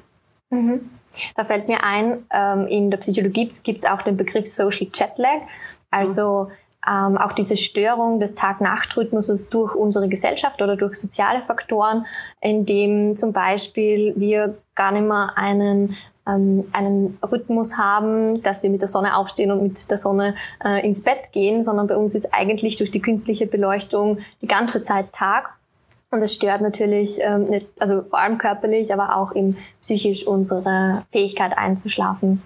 Mhm. 0.51 0.91
Da 1.35 1.45
fällt 1.45 1.69
mir 1.69 1.83
ein, 1.83 2.25
ähm, 2.33 2.67
in 2.67 2.91
der 2.91 2.99
Psychologie 2.99 3.51
gibt 3.63 3.79
es 3.79 3.85
auch 3.85 4.03
den 4.03 4.17
Begriff 4.17 4.47
Social 4.47 4.87
Jetlag, 4.93 5.43
also 5.91 6.49
ähm, 6.87 7.17
auch 7.19 7.33
diese 7.33 7.57
Störung 7.57 8.21
des 8.21 8.35
Tag-Nacht-Rhythmuses 8.35 9.49
durch 9.49 9.75
unsere 9.75 10.09
Gesellschaft 10.09 10.63
oder 10.63 10.77
durch 10.77 10.95
soziale 10.95 11.43
Faktoren, 11.43 12.07
indem 12.41 13.17
zum 13.17 13.33
Beispiel 13.33 14.15
wir 14.17 14.57
gar 14.75 14.93
nicht 14.93 15.07
mehr 15.07 15.33
einen 15.37 15.97
ähm, 16.27 16.65
einen 16.73 17.19
Rhythmus 17.23 17.77
haben, 17.77 18.41
dass 18.43 18.63
wir 18.63 18.71
mit 18.71 18.81
der 18.81 18.89
Sonne 18.89 19.17
aufstehen 19.17 19.51
und 19.51 19.63
mit 19.63 19.91
der 19.91 19.99
Sonne 19.99 20.35
äh, 20.65 20.85
ins 20.87 21.03
Bett 21.03 21.33
gehen, 21.33 21.63
sondern 21.63 21.87
bei 21.87 21.97
uns 21.97 22.15
ist 22.15 22.33
eigentlich 22.33 22.77
durch 22.77 22.91
die 22.91 23.01
künstliche 23.01 23.47
Beleuchtung 23.47 24.19
die 24.43 24.49
ganze 24.49 24.83
Zeit 24.83 25.13
Tag. 25.13 25.55
Und 26.11 26.23
es 26.23 26.35
stört 26.35 26.61
natürlich, 26.61 27.19
ähm, 27.21 27.45
nicht, 27.45 27.67
also 27.79 28.03
vor 28.03 28.21
allem 28.21 28.39
körperlich, 28.39 28.93
aber 28.93 29.17
auch 29.17 29.35
eben 29.35 29.57
psychisch 29.83 30.27
unsere 30.27 31.05
Fähigkeit 31.11 31.57
einzuschlafen. 31.57 32.43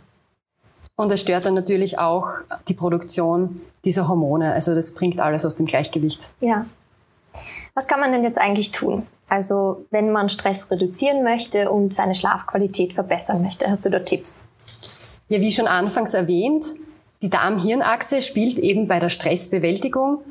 Und 0.97 1.13
es 1.13 1.21
stört 1.21 1.47
dann 1.47 1.55
natürlich 1.55 1.99
auch 1.99 2.29
die 2.69 2.75
Produktion 2.75 3.61
dieser 3.85 4.09
Hormone. 4.09 4.53
Also 4.53 4.75
das 4.75 4.93
bringt 4.93 5.21
alles 5.21 5.47
aus 5.47 5.55
dem 5.55 5.67
Gleichgewicht. 5.67 6.33
Ja. 6.41 6.67
Was 7.75 7.89
kann 7.89 8.01
man 8.01 8.13
denn 8.13 8.25
jetzt 8.25 8.39
eigentlich 8.39 8.73
tun? 8.73 9.07
Also 9.29 9.87
wenn 9.91 10.11
man 10.11 10.29
Stress 10.29 10.71
reduzieren 10.71 11.23
möchte 11.23 11.71
und 11.71 11.95
seine 11.95 12.15
Schlafqualität 12.15 12.93
verbessern 12.93 13.43
möchte, 13.43 13.69
hast 13.69 13.85
du 13.85 13.91
da 13.91 14.01
Tipps? 14.01 14.47
Ja, 15.29 15.41
wie 15.41 15.53
schon 15.53 15.69
anfangs 15.69 16.15
erwähnt, 16.15 16.67
die 17.23 17.31
Darm-Hirn-Achse 17.31 18.23
spielt 18.23 18.59
eben 18.59 18.89
bei 18.89 18.99
der 18.99 19.09
Stressbewältigung 19.09 20.23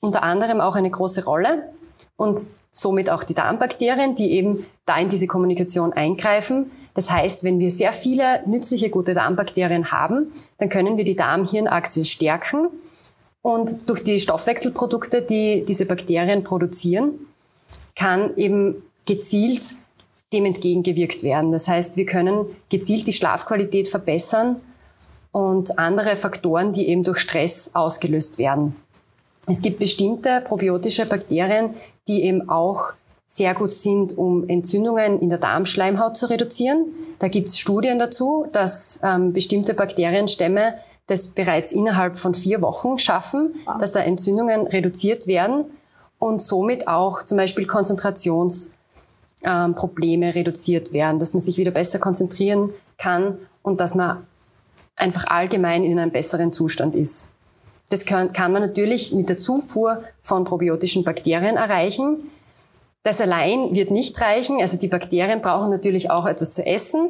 unter 0.00 0.22
anderem 0.22 0.60
auch 0.60 0.76
eine 0.76 0.90
große 0.90 1.24
Rolle 1.24 1.70
und 2.16 2.40
somit 2.70 3.10
auch 3.10 3.24
die 3.24 3.34
Darmbakterien, 3.34 4.14
die 4.14 4.32
eben 4.32 4.66
da 4.84 4.98
in 4.98 5.08
diese 5.08 5.26
Kommunikation 5.26 5.92
eingreifen. 5.92 6.70
Das 6.94 7.10
heißt, 7.10 7.42
wenn 7.42 7.58
wir 7.58 7.70
sehr 7.70 7.92
viele 7.92 8.46
nützliche 8.46 8.90
gute 8.90 9.14
Darmbakterien 9.14 9.90
haben, 9.90 10.32
dann 10.58 10.68
können 10.68 10.96
wir 10.96 11.04
die 11.04 11.16
Darm-Hirn-Achse 11.16 12.04
stärken 12.04 12.68
und 13.46 13.88
durch 13.88 14.02
die 14.02 14.18
Stoffwechselprodukte, 14.18 15.22
die 15.22 15.64
diese 15.64 15.86
Bakterien 15.86 16.42
produzieren, 16.42 17.28
kann 17.94 18.36
eben 18.36 18.82
gezielt 19.04 19.62
dem 20.32 20.46
entgegengewirkt 20.46 21.22
werden. 21.22 21.52
Das 21.52 21.68
heißt, 21.68 21.96
wir 21.96 22.06
können 22.06 22.46
gezielt 22.70 23.06
die 23.06 23.12
Schlafqualität 23.12 23.86
verbessern 23.86 24.56
und 25.30 25.78
andere 25.78 26.16
Faktoren, 26.16 26.72
die 26.72 26.88
eben 26.88 27.04
durch 27.04 27.18
Stress 27.18 27.70
ausgelöst 27.72 28.38
werden. 28.38 28.74
Es 29.46 29.62
gibt 29.62 29.78
bestimmte 29.78 30.40
probiotische 30.40 31.06
Bakterien, 31.06 31.74
die 32.08 32.24
eben 32.24 32.48
auch 32.48 32.94
sehr 33.28 33.54
gut 33.54 33.72
sind, 33.72 34.18
um 34.18 34.48
Entzündungen 34.48 35.20
in 35.20 35.28
der 35.28 35.38
Darmschleimhaut 35.38 36.16
zu 36.16 36.28
reduzieren. 36.28 36.86
Da 37.20 37.28
gibt 37.28 37.50
es 37.50 37.60
Studien 37.60 38.00
dazu, 38.00 38.46
dass 38.52 38.98
ähm, 39.04 39.32
bestimmte 39.32 39.72
Bakterienstämme 39.74 40.74
das 41.06 41.28
bereits 41.28 41.72
innerhalb 41.72 42.18
von 42.18 42.34
vier 42.34 42.60
Wochen 42.62 42.98
schaffen, 42.98 43.54
dass 43.78 43.92
da 43.92 44.00
Entzündungen 44.00 44.66
reduziert 44.66 45.26
werden 45.26 45.66
und 46.18 46.42
somit 46.42 46.88
auch 46.88 47.22
zum 47.22 47.36
Beispiel 47.36 47.66
Konzentrationsprobleme 47.66 50.26
ähm, 50.26 50.32
reduziert 50.32 50.92
werden, 50.92 51.20
dass 51.20 51.34
man 51.34 51.40
sich 51.40 51.58
wieder 51.58 51.70
besser 51.70 51.98
konzentrieren 51.98 52.72
kann 52.98 53.38
und 53.62 53.80
dass 53.80 53.94
man 53.94 54.26
einfach 54.96 55.26
allgemein 55.26 55.84
in 55.84 55.98
einem 55.98 56.10
besseren 56.10 56.52
Zustand 56.52 56.96
ist. 56.96 57.28
Das 57.90 58.04
kann, 58.04 58.32
kann 58.32 58.50
man 58.50 58.62
natürlich 58.62 59.12
mit 59.12 59.28
der 59.28 59.36
Zufuhr 59.36 60.02
von 60.22 60.44
probiotischen 60.44 61.04
Bakterien 61.04 61.56
erreichen. 61.56 62.30
Das 63.06 63.20
allein 63.20 63.72
wird 63.72 63.92
nicht 63.92 64.20
reichen. 64.20 64.60
Also 64.60 64.78
die 64.78 64.88
Bakterien 64.88 65.40
brauchen 65.40 65.70
natürlich 65.70 66.10
auch 66.10 66.26
etwas 66.26 66.54
zu 66.54 66.66
essen. 66.66 67.08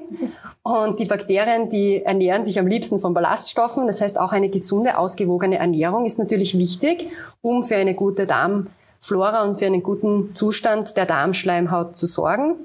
Und 0.62 1.00
die 1.00 1.06
Bakterien, 1.06 1.70
die 1.70 2.02
ernähren 2.02 2.44
sich 2.44 2.58
am 2.58 2.66
liebsten 2.66 2.98
von 2.98 3.14
Ballaststoffen. 3.14 3.86
Das 3.86 4.02
heißt, 4.02 4.20
auch 4.20 4.32
eine 4.32 4.50
gesunde, 4.50 4.98
ausgewogene 4.98 5.56
Ernährung 5.56 6.04
ist 6.04 6.18
natürlich 6.18 6.58
wichtig, 6.58 7.08
um 7.40 7.64
für 7.64 7.76
eine 7.76 7.94
gute 7.94 8.26
Darmflora 8.26 9.44
und 9.44 9.58
für 9.58 9.64
einen 9.64 9.82
guten 9.82 10.34
Zustand 10.34 10.98
der 10.98 11.06
Darmschleimhaut 11.06 11.96
zu 11.96 12.04
sorgen. 12.04 12.56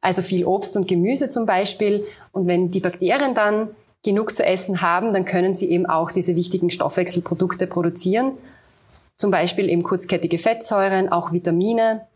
Also 0.00 0.20
viel 0.20 0.44
Obst 0.44 0.76
und 0.76 0.88
Gemüse 0.88 1.28
zum 1.28 1.46
Beispiel. 1.46 2.04
Und 2.32 2.48
wenn 2.48 2.72
die 2.72 2.80
Bakterien 2.80 3.36
dann 3.36 3.68
genug 4.04 4.34
zu 4.34 4.44
essen 4.44 4.82
haben, 4.82 5.12
dann 5.12 5.24
können 5.24 5.54
sie 5.54 5.70
eben 5.70 5.86
auch 5.86 6.10
diese 6.10 6.34
wichtigen 6.34 6.70
Stoffwechselprodukte 6.70 7.68
produzieren. 7.68 8.32
Zum 9.14 9.30
Beispiel 9.30 9.68
eben 9.68 9.84
kurzkettige 9.84 10.38
Fettsäuren, 10.38 11.12
auch 11.12 11.30
Vitamine 11.30 12.08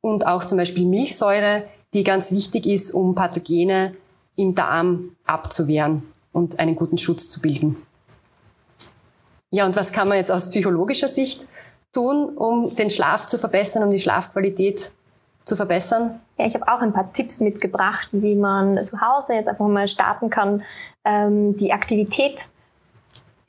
und 0.00 0.26
auch 0.26 0.44
zum 0.44 0.58
Beispiel 0.58 0.86
Milchsäure, 0.86 1.64
die 1.94 2.04
ganz 2.04 2.32
wichtig 2.32 2.66
ist, 2.66 2.92
um 2.92 3.14
Pathogene 3.14 3.94
im 4.36 4.54
Darm 4.54 5.16
abzuwehren 5.26 6.02
und 6.32 6.58
einen 6.58 6.76
guten 6.76 6.98
Schutz 6.98 7.28
zu 7.28 7.40
bilden. 7.40 7.76
Ja, 9.50 9.66
und 9.66 9.76
was 9.76 9.92
kann 9.92 10.08
man 10.08 10.16
jetzt 10.16 10.30
aus 10.30 10.48
psychologischer 10.48 11.08
Sicht 11.08 11.46
tun, 11.92 12.30
um 12.36 12.74
den 12.74 12.88
Schlaf 12.88 13.26
zu 13.26 13.38
verbessern, 13.38 13.82
um 13.82 13.90
die 13.90 13.98
Schlafqualität 13.98 14.90
zu 15.44 15.56
verbessern? 15.56 16.20
Ja, 16.38 16.46
ich 16.46 16.54
habe 16.54 16.66
auch 16.68 16.80
ein 16.80 16.94
paar 16.94 17.12
Tipps 17.12 17.40
mitgebracht, 17.40 18.08
wie 18.12 18.34
man 18.34 18.84
zu 18.86 19.00
Hause 19.00 19.34
jetzt 19.34 19.48
einfach 19.48 19.68
mal 19.68 19.88
starten 19.88 20.30
kann, 20.30 20.62
ähm, 21.04 21.54
die 21.56 21.72
Aktivität, 21.72 22.46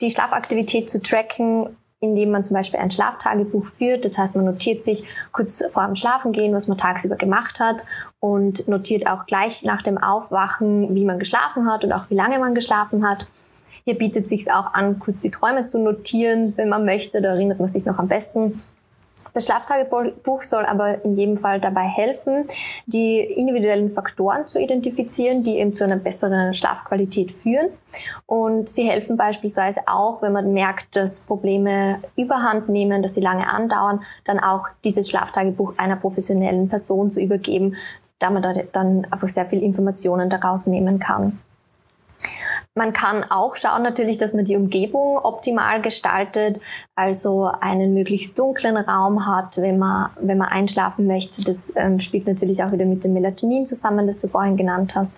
die 0.00 0.10
Schlafaktivität 0.10 0.90
zu 0.90 1.00
tracken, 1.00 1.76
indem 2.04 2.30
man 2.30 2.44
zum 2.44 2.54
Beispiel 2.54 2.78
ein 2.78 2.90
Schlaftagebuch 2.90 3.66
führt. 3.66 4.04
Das 4.04 4.18
heißt, 4.18 4.36
man 4.36 4.44
notiert 4.44 4.82
sich 4.82 5.04
kurz 5.32 5.64
vor 5.70 5.86
dem 5.86 5.96
Schlafengehen, 5.96 6.54
was 6.54 6.68
man 6.68 6.78
tagsüber 6.78 7.16
gemacht 7.16 7.58
hat 7.58 7.82
und 8.20 8.68
notiert 8.68 9.06
auch 9.06 9.26
gleich 9.26 9.62
nach 9.62 9.82
dem 9.82 9.98
Aufwachen, 9.98 10.94
wie 10.94 11.04
man 11.04 11.18
geschlafen 11.18 11.70
hat 11.70 11.84
und 11.84 11.92
auch 11.92 12.10
wie 12.10 12.14
lange 12.14 12.38
man 12.38 12.54
geschlafen 12.54 13.08
hat. 13.08 13.26
Hier 13.84 13.98
bietet 13.98 14.28
sich 14.28 14.50
auch 14.50 14.72
an, 14.74 14.98
kurz 14.98 15.20
die 15.20 15.30
Träume 15.30 15.64
zu 15.64 15.78
notieren, 15.78 16.52
wenn 16.56 16.68
man 16.68 16.84
möchte. 16.84 17.20
Da 17.20 17.30
erinnert 17.30 17.58
man 17.58 17.68
sich 17.68 17.84
noch 17.84 17.98
am 17.98 18.08
besten 18.08 18.62
das 19.34 19.46
Schlaftagebuch 19.46 20.42
soll 20.42 20.64
aber 20.64 21.04
in 21.04 21.16
jedem 21.16 21.36
Fall 21.36 21.60
dabei 21.60 21.82
helfen, 21.82 22.46
die 22.86 23.18
individuellen 23.18 23.90
Faktoren 23.90 24.46
zu 24.46 24.60
identifizieren, 24.60 25.42
die 25.42 25.58
eben 25.58 25.74
zu 25.74 25.84
einer 25.84 25.96
besseren 25.96 26.54
Schlafqualität 26.54 27.32
führen. 27.32 27.68
Und 28.26 28.68
sie 28.68 28.88
helfen 28.88 29.16
beispielsweise 29.16 29.80
auch, 29.86 30.22
wenn 30.22 30.32
man 30.32 30.52
merkt, 30.52 30.94
dass 30.96 31.20
Probleme 31.20 32.00
überhand 32.16 32.68
nehmen, 32.68 33.02
dass 33.02 33.14
sie 33.14 33.20
lange 33.20 33.48
andauern, 33.48 34.02
dann 34.24 34.38
auch 34.38 34.68
dieses 34.84 35.10
Schlaftagebuch 35.10 35.74
einer 35.78 35.96
professionellen 35.96 36.68
Person 36.68 37.10
zu 37.10 37.20
übergeben, 37.20 37.74
da 38.20 38.30
man 38.30 38.42
da 38.42 38.52
dann 38.72 39.04
einfach 39.10 39.28
sehr 39.28 39.46
viel 39.46 39.62
Informationen 39.62 40.30
daraus 40.30 40.68
nehmen 40.68 41.00
kann. 41.00 41.40
Man 42.76 42.92
kann 42.92 43.22
auch 43.30 43.54
schauen 43.54 43.84
natürlich, 43.84 44.18
dass 44.18 44.34
man 44.34 44.44
die 44.44 44.56
Umgebung 44.56 45.18
optimal 45.18 45.80
gestaltet, 45.80 46.60
also 46.96 47.48
einen 47.60 47.94
möglichst 47.94 48.36
dunklen 48.36 48.76
Raum 48.76 49.26
hat, 49.26 49.58
wenn 49.58 49.78
man, 49.78 50.10
wenn 50.20 50.38
man 50.38 50.48
einschlafen 50.48 51.06
möchte. 51.06 51.44
Das 51.44 51.72
ähm, 51.76 52.00
spielt 52.00 52.26
natürlich 52.26 52.64
auch 52.64 52.72
wieder 52.72 52.84
mit 52.84 53.04
dem 53.04 53.12
Melatonin 53.12 53.64
zusammen, 53.64 54.08
das 54.08 54.18
du 54.18 54.26
vorhin 54.26 54.56
genannt 54.56 54.96
hast, 54.96 55.14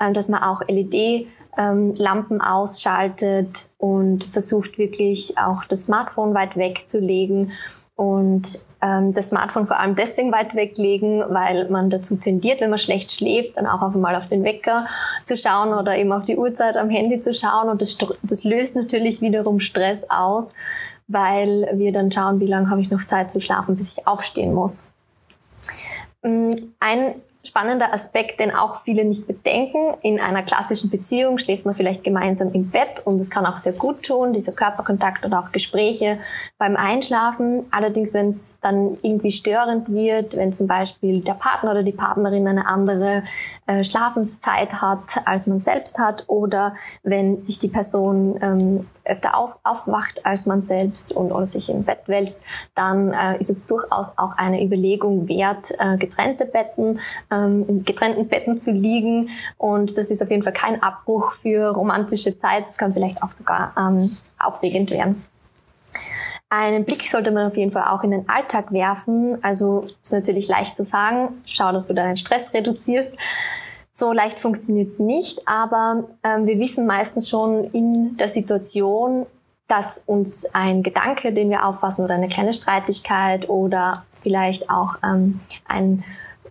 ähm, 0.00 0.14
dass 0.14 0.28
man 0.28 0.42
auch 0.42 0.62
LED 0.66 1.28
ähm, 1.56 1.94
Lampen 1.94 2.40
ausschaltet 2.40 3.68
und 3.78 4.24
versucht 4.24 4.76
wirklich 4.76 5.38
auch 5.38 5.64
das 5.64 5.84
Smartphone 5.84 6.34
weit 6.34 6.56
wegzulegen 6.56 7.52
und 7.94 8.64
das 9.12 9.28
Smartphone 9.28 9.66
vor 9.66 9.78
allem 9.78 9.94
deswegen 9.94 10.32
weit 10.32 10.54
weglegen, 10.54 11.22
weil 11.28 11.68
man 11.68 11.90
dazu 11.90 12.16
tendiert, 12.16 12.60
wenn 12.60 12.70
man 12.70 12.78
schlecht 12.78 13.10
schläft, 13.10 13.56
dann 13.56 13.66
auch 13.66 13.82
auf 13.82 13.94
einmal 13.94 14.14
auf 14.16 14.28
den 14.28 14.44
Wecker 14.44 14.86
zu 15.24 15.36
schauen 15.36 15.72
oder 15.74 15.96
eben 15.96 16.12
auf 16.12 16.24
die 16.24 16.36
Uhrzeit 16.36 16.76
am 16.76 16.90
Handy 16.90 17.20
zu 17.20 17.32
schauen. 17.32 17.68
Und 17.68 17.82
das, 17.82 17.96
das 18.22 18.44
löst 18.44 18.76
natürlich 18.76 19.20
wiederum 19.20 19.60
Stress 19.60 20.06
aus, 20.08 20.52
weil 21.08 21.68
wir 21.74 21.92
dann 21.92 22.10
schauen, 22.10 22.40
wie 22.40 22.46
lange 22.46 22.70
habe 22.70 22.80
ich 22.80 22.90
noch 22.90 23.04
Zeit 23.04 23.30
zu 23.30 23.40
schlafen, 23.40 23.76
bis 23.76 23.96
ich 23.96 24.06
aufstehen 24.06 24.54
muss. 24.54 24.90
Mm, 26.22 26.54
ein 26.80 27.14
spannender 27.46 27.94
Aspekt, 27.94 28.40
den 28.40 28.54
auch 28.54 28.80
viele 28.80 29.04
nicht 29.04 29.26
bedenken. 29.26 29.96
In 30.02 30.20
einer 30.20 30.42
klassischen 30.42 30.90
Beziehung 30.90 31.38
schläft 31.38 31.64
man 31.64 31.74
vielleicht 31.74 32.04
gemeinsam 32.04 32.52
im 32.52 32.70
Bett 32.70 33.02
und 33.04 33.20
es 33.20 33.30
kann 33.30 33.46
auch 33.46 33.58
sehr 33.58 33.72
gut 33.72 34.02
tun, 34.02 34.32
dieser 34.32 34.52
Körperkontakt 34.52 35.24
oder 35.24 35.40
auch 35.40 35.52
Gespräche 35.52 36.18
beim 36.58 36.76
Einschlafen. 36.76 37.66
Allerdings, 37.70 38.14
wenn 38.14 38.28
es 38.28 38.58
dann 38.60 38.98
irgendwie 39.02 39.30
störend 39.30 39.90
wird, 39.90 40.36
wenn 40.36 40.52
zum 40.52 40.66
Beispiel 40.66 41.20
der 41.20 41.34
Partner 41.34 41.72
oder 41.72 41.82
die 41.82 41.92
Partnerin 41.92 42.48
eine 42.48 42.66
andere 42.66 43.22
äh, 43.66 43.84
Schlafenszeit 43.84 44.80
hat, 44.80 45.22
als 45.24 45.46
man 45.46 45.58
selbst 45.58 45.98
hat 45.98 46.24
oder 46.26 46.74
wenn 47.02 47.38
sich 47.38 47.58
die 47.58 47.68
Person 47.68 48.38
ähm, 48.42 48.86
öfter 49.06 49.36
auf, 49.36 49.58
aufwacht 49.64 50.24
als 50.24 50.46
man 50.46 50.60
selbst 50.60 51.12
und 51.12 51.32
oder 51.32 51.46
sich 51.46 51.70
im 51.70 51.84
Bett 51.84 52.00
wälzt, 52.06 52.40
dann 52.74 53.12
äh, 53.12 53.38
ist 53.38 53.50
es 53.50 53.66
durchaus 53.66 54.12
auch 54.16 54.36
eine 54.36 54.62
Überlegung 54.62 55.28
wert, 55.28 55.72
äh, 55.78 55.96
getrennte 55.96 56.46
Betten 56.46 57.00
ähm, 57.30 57.64
in 57.68 57.84
getrennten 57.84 58.28
Betten 58.28 58.58
zu 58.58 58.72
liegen. 58.72 59.30
Und 59.58 59.96
das 59.98 60.10
ist 60.10 60.22
auf 60.22 60.30
jeden 60.30 60.42
Fall 60.42 60.52
kein 60.52 60.82
Abbruch 60.82 61.32
für 61.32 61.70
romantische 61.70 62.36
Zeit. 62.36 62.66
Das 62.68 62.78
kann 62.78 62.92
vielleicht 62.92 63.22
auch 63.22 63.30
sogar 63.30 63.72
ähm, 63.78 64.16
aufregend 64.38 64.90
werden. 64.90 65.24
Einen 66.48 66.84
Blick 66.84 67.08
sollte 67.08 67.32
man 67.32 67.48
auf 67.48 67.56
jeden 67.56 67.72
Fall 67.72 67.88
auch 67.88 68.04
in 68.04 68.12
den 68.12 68.28
Alltag 68.28 68.72
werfen. 68.72 69.42
Also 69.42 69.84
ist 70.02 70.12
natürlich 70.12 70.46
leicht 70.48 70.76
zu 70.76 70.84
sagen, 70.84 71.42
schau, 71.44 71.72
dass 71.72 71.88
du 71.88 71.94
deinen 71.94 72.16
Stress 72.16 72.52
reduzierst. 72.54 73.14
So 73.98 74.12
leicht 74.12 74.38
funktioniert 74.38 74.90
es 74.90 74.98
nicht, 74.98 75.40
aber 75.48 76.04
ähm, 76.22 76.44
wir 76.46 76.58
wissen 76.58 76.84
meistens 76.84 77.30
schon 77.30 77.64
in 77.72 78.18
der 78.18 78.28
Situation, 78.28 79.24
dass 79.68 80.02
uns 80.04 80.44
ein 80.52 80.82
Gedanke, 80.82 81.32
den 81.32 81.48
wir 81.48 81.64
auffassen, 81.64 82.04
oder 82.04 82.12
eine 82.12 82.28
kleine 82.28 82.52
Streitigkeit 82.52 83.48
oder 83.48 84.04
vielleicht 84.20 84.68
auch 84.68 84.96
ähm, 85.02 85.40
ein 85.66 86.04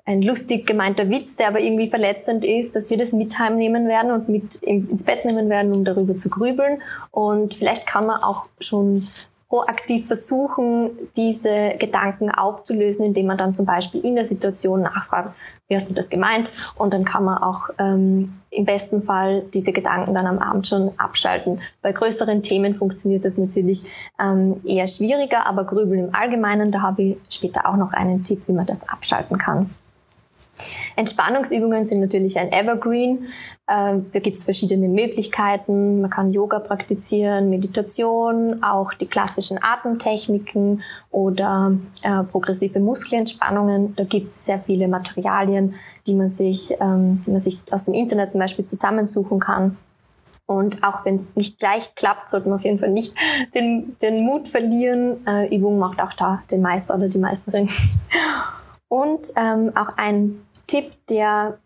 ein 0.07 0.21
lustig 0.21 0.67
gemeinter 0.67 1.09
Witz, 1.09 1.35
der 1.35 1.47
aber 1.47 1.59
irgendwie 1.59 1.89
verletzend 1.89 2.45
ist, 2.45 2.75
dass 2.75 2.91
wir 2.91 2.97
das 2.97 3.11
mit 3.11 3.39
heimnehmen 3.39 3.87
werden 3.87 4.11
und 4.11 4.29
mit 4.29 4.55
ins 4.57 5.03
Bett 5.03 5.25
nehmen 5.25 5.49
werden, 5.49 5.73
um 5.73 5.83
darüber 5.83 6.15
zu 6.15 6.29
grübeln. 6.29 6.81
Und 7.09 7.55
vielleicht 7.55 7.87
kann 7.87 8.05
man 8.05 8.21
auch 8.21 8.45
schon 8.59 9.07
proaktiv 9.55 10.07
versuchen, 10.07 10.89
diese 11.15 11.75
Gedanken 11.79 12.29
aufzulösen, 12.29 13.05
indem 13.05 13.27
man 13.27 13.37
dann 13.37 13.53
zum 13.53 13.65
Beispiel 13.65 14.01
in 14.01 14.15
der 14.15 14.25
Situation 14.25 14.81
nachfragt, 14.81 15.33
wie 15.69 15.75
hast 15.75 15.89
du 15.89 15.93
das 15.93 16.09
gemeint? 16.09 16.49
Und 16.75 16.93
dann 16.93 17.05
kann 17.05 17.23
man 17.23 17.37
auch 17.37 17.69
ähm, 17.79 18.33
im 18.49 18.65
besten 18.65 19.01
Fall 19.01 19.43
diese 19.53 19.71
Gedanken 19.71 20.13
dann 20.13 20.27
am 20.27 20.39
Abend 20.39 20.67
schon 20.67 20.91
abschalten. 20.97 21.61
Bei 21.81 21.93
größeren 21.93 22.43
Themen 22.43 22.75
funktioniert 22.75 23.23
das 23.23 23.37
natürlich 23.37 23.83
ähm, 24.19 24.59
eher 24.65 24.87
schwieriger, 24.87 25.47
aber 25.47 25.63
Grübeln 25.63 26.07
im 26.07 26.15
Allgemeinen, 26.15 26.73
da 26.73 26.81
habe 26.81 27.01
ich 27.01 27.17
später 27.29 27.69
auch 27.69 27.77
noch 27.77 27.93
einen 27.93 28.23
Tipp, 28.25 28.41
wie 28.47 28.53
man 28.53 28.65
das 28.65 28.89
abschalten 28.89 29.37
kann. 29.37 29.69
Entspannungsübungen 30.95 31.85
sind 31.85 32.01
natürlich 32.01 32.37
ein 32.37 32.51
Evergreen. 32.51 33.27
Ähm, 33.67 34.05
da 34.11 34.19
gibt 34.19 34.37
es 34.37 34.43
verschiedene 34.43 34.87
Möglichkeiten. 34.87 36.01
Man 36.01 36.09
kann 36.09 36.31
Yoga 36.31 36.59
praktizieren, 36.59 37.49
Meditation, 37.49 38.63
auch 38.63 38.93
die 38.93 39.07
klassischen 39.07 39.59
Atemtechniken 39.61 40.81
oder 41.11 41.75
äh, 42.03 42.23
progressive 42.23 42.79
Muskelentspannungen. 42.79 43.95
Da 43.95 44.03
gibt 44.03 44.31
es 44.31 44.45
sehr 44.45 44.59
viele 44.59 44.87
Materialien, 44.87 45.73
die 46.07 46.13
man, 46.13 46.29
sich, 46.29 46.75
ähm, 46.79 47.21
die 47.25 47.31
man 47.31 47.39
sich 47.39 47.59
aus 47.71 47.85
dem 47.85 47.93
Internet 47.93 48.31
zum 48.31 48.39
Beispiel 48.39 48.65
zusammensuchen 48.65 49.39
kann. 49.39 49.77
Und 50.47 50.83
auch 50.83 51.05
wenn 51.05 51.15
es 51.15 51.35
nicht 51.35 51.57
gleich 51.57 51.95
klappt, 51.95 52.29
sollte 52.29 52.47
man 52.47 52.59
auf 52.59 52.63
jeden 52.63 52.77
Fall 52.77 52.91
nicht 52.91 53.15
den, 53.55 53.97
den 54.01 54.23
Mut 54.23 54.47
verlieren. 54.47 55.25
Äh, 55.25 55.55
Übung 55.55 55.79
macht 55.79 55.99
auch 55.99 56.13
da 56.13 56.43
den 56.51 56.61
Meister 56.61 56.95
oder 56.95 57.09
die 57.09 57.17
Meisterin. 57.17 57.67
Und 58.95 59.27
ähm, 59.35 59.73
auch 59.75 59.97
ein 59.97 60.39
Tipp, 60.67 60.91
der, 61.09 61.57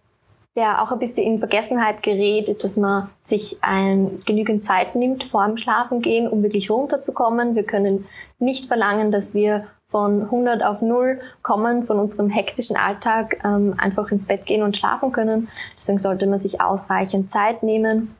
der 0.55 0.81
auch 0.81 0.91
ein 0.91 0.97
bisschen 0.97 1.27
in 1.27 1.37
Vergessenheit 1.37 2.01
gerät, 2.01 2.49
ist, 2.49 2.63
dass 2.63 2.75
man 2.75 3.11
sich 3.23 3.59
ein, 3.61 4.19
genügend 4.25 4.63
Zeit 4.63 4.95
nimmt 4.95 5.23
vor 5.23 5.45
dem 5.45 5.55
Schlafengehen, 5.55 6.27
um 6.27 6.41
wirklich 6.41 6.71
runterzukommen. 6.71 7.53
Wir 7.53 7.61
können 7.61 8.05
nicht 8.39 8.65
verlangen, 8.65 9.11
dass 9.11 9.35
wir 9.35 9.67
von 9.85 10.23
100 10.23 10.63
auf 10.63 10.81
0 10.81 11.19
kommen, 11.43 11.83
von 11.83 11.99
unserem 11.99 12.31
hektischen 12.31 12.75
Alltag 12.75 13.39
ähm, 13.45 13.75
einfach 13.77 14.09
ins 14.09 14.25
Bett 14.25 14.47
gehen 14.47 14.63
und 14.63 14.75
schlafen 14.75 15.11
können. 15.11 15.49
Deswegen 15.77 15.99
sollte 15.99 16.25
man 16.25 16.39
sich 16.39 16.61
ausreichend 16.61 17.29
Zeit 17.29 17.61
nehmen, 17.61 18.15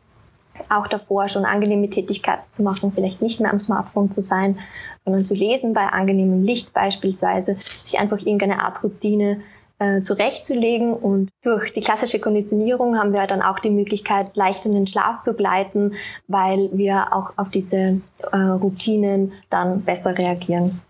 auch 0.69 0.87
davor 0.87 1.29
schon 1.29 1.45
angenehme 1.45 1.89
Tätigkeiten 1.89 2.51
zu 2.51 2.63
machen, 2.63 2.91
vielleicht 2.91 3.21
nicht 3.21 3.39
mehr 3.39 3.51
am 3.51 3.59
Smartphone 3.59 4.11
zu 4.11 4.21
sein, 4.21 4.57
sondern 5.05 5.25
zu 5.25 5.33
lesen 5.33 5.73
bei 5.73 5.87
angenehmem 5.87 6.43
Licht 6.43 6.73
beispielsweise, 6.73 7.57
sich 7.83 7.99
einfach 7.99 8.19
irgendeine 8.19 8.61
Art 8.61 8.83
Routine 8.83 9.41
äh, 9.79 10.01
zurechtzulegen. 10.01 10.93
Und 10.93 11.29
durch 11.41 11.73
die 11.73 11.81
klassische 11.81 12.19
Konditionierung 12.19 12.97
haben 12.97 13.13
wir 13.13 13.25
dann 13.27 13.41
auch 13.41 13.59
die 13.59 13.69
Möglichkeit, 13.69 14.35
leicht 14.35 14.65
in 14.65 14.73
den 14.73 14.87
Schlaf 14.87 15.21
zu 15.21 15.33
gleiten, 15.33 15.93
weil 16.27 16.69
wir 16.73 17.13
auch 17.13 17.33
auf 17.37 17.49
diese 17.49 18.01
äh, 18.31 18.37
Routinen 18.37 19.31
dann 19.49 19.81
besser 19.81 20.17
reagieren. 20.17 20.81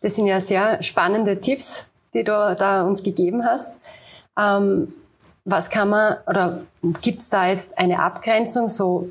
Das 0.00 0.16
sind 0.16 0.26
ja 0.26 0.38
sehr 0.38 0.82
spannende 0.82 1.40
Tipps, 1.40 1.88
die 2.12 2.24
du 2.24 2.54
da 2.58 2.82
uns 2.82 3.02
gegeben 3.02 3.44
hast. 3.44 3.72
Ähm, 4.38 4.92
was 5.44 5.70
kann 5.70 5.90
man, 5.90 6.16
oder 6.26 6.62
gibt 7.02 7.20
es 7.20 7.28
da 7.30 7.46
jetzt 7.48 7.76
eine 7.76 8.00
Abgrenzung, 8.00 8.68
so 8.68 9.10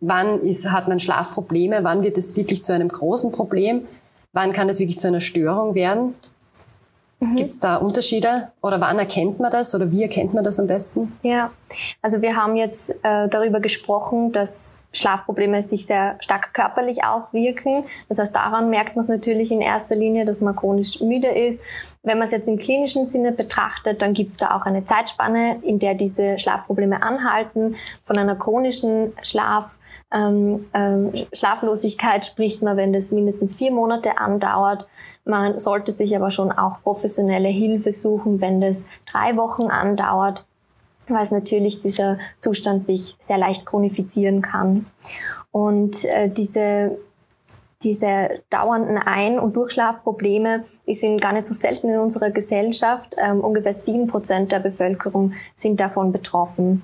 wann 0.00 0.40
ist, 0.42 0.70
hat 0.70 0.88
man 0.88 0.98
Schlafprobleme, 0.98 1.84
wann 1.84 2.02
wird 2.02 2.18
es 2.18 2.36
wirklich 2.36 2.62
zu 2.62 2.72
einem 2.72 2.88
großen 2.88 3.32
Problem, 3.32 3.86
wann 4.32 4.52
kann 4.52 4.68
es 4.68 4.78
wirklich 4.78 4.98
zu 4.98 5.08
einer 5.08 5.20
Störung 5.20 5.74
werden? 5.74 6.14
Mhm. 7.24 7.36
Gibt 7.36 7.50
es 7.50 7.60
da 7.60 7.76
Unterschiede 7.76 8.52
oder 8.60 8.80
wann 8.80 8.98
erkennt 8.98 9.40
man 9.40 9.50
das 9.50 9.74
oder 9.74 9.90
wie 9.90 10.02
erkennt 10.02 10.34
man 10.34 10.44
das 10.44 10.60
am 10.60 10.66
besten? 10.66 11.12
Ja, 11.22 11.50
also 12.02 12.20
wir 12.20 12.36
haben 12.36 12.56
jetzt 12.56 12.90
äh, 13.02 13.28
darüber 13.28 13.60
gesprochen, 13.60 14.32
dass 14.32 14.82
Schlafprobleme 14.92 15.62
sich 15.62 15.86
sehr 15.86 16.16
stark 16.20 16.52
körperlich 16.52 17.04
auswirken. 17.04 17.84
Das 18.08 18.18
heißt, 18.18 18.34
daran 18.34 18.68
merkt 18.70 18.94
man 18.94 19.02
es 19.02 19.08
natürlich 19.08 19.50
in 19.50 19.60
erster 19.60 19.96
Linie, 19.96 20.24
dass 20.24 20.40
man 20.40 20.54
chronisch 20.54 21.00
müde 21.00 21.28
ist. 21.28 21.62
Wenn 22.02 22.18
man 22.18 22.26
es 22.26 22.32
jetzt 22.32 22.48
im 22.48 22.58
klinischen 22.58 23.06
Sinne 23.06 23.32
betrachtet, 23.32 24.02
dann 24.02 24.12
gibt 24.12 24.32
es 24.32 24.36
da 24.36 24.56
auch 24.56 24.66
eine 24.66 24.84
Zeitspanne, 24.84 25.58
in 25.62 25.78
der 25.78 25.94
diese 25.94 26.38
Schlafprobleme 26.38 27.02
anhalten. 27.02 27.74
Von 28.02 28.18
einer 28.18 28.36
chronischen 28.36 29.14
Schlaf 29.22 29.78
ähm, 30.12 30.66
ähm, 30.74 31.12
Schlaflosigkeit 31.32 32.24
spricht 32.24 32.62
man, 32.62 32.76
wenn 32.76 32.92
das 32.92 33.10
mindestens 33.10 33.54
vier 33.54 33.72
Monate 33.72 34.18
andauert. 34.18 34.86
Man 35.24 35.58
sollte 35.58 35.92
sich 35.92 36.14
aber 36.16 36.30
schon 36.30 36.52
auch 36.52 36.82
professionelle 36.82 37.48
Hilfe 37.48 37.92
suchen, 37.92 38.40
wenn 38.40 38.60
das 38.60 38.86
drei 39.06 39.36
Wochen 39.36 39.64
andauert 39.64 40.44
weil 41.08 41.26
natürlich 41.30 41.80
dieser 41.80 42.18
Zustand 42.40 42.82
sich 42.82 43.16
sehr 43.18 43.38
leicht 43.38 43.66
chronifizieren 43.66 44.42
kann. 44.42 44.86
Und 45.52 46.04
äh, 46.06 46.28
diese, 46.28 46.98
diese 47.82 48.40
dauernden 48.50 48.98
Ein- 48.98 49.38
und 49.38 49.56
Durchschlafprobleme, 49.56 50.64
die 50.86 50.94
sind 50.94 51.20
gar 51.20 51.32
nicht 51.32 51.46
so 51.46 51.54
selten 51.54 51.88
in 51.88 51.98
unserer 51.98 52.30
Gesellschaft. 52.30 53.16
Ähm, 53.18 53.40
ungefähr 53.40 53.74
sieben 53.74 54.06
Prozent 54.06 54.52
der 54.52 54.60
Bevölkerung 54.60 55.32
sind 55.54 55.80
davon 55.80 56.12
betroffen. 56.12 56.82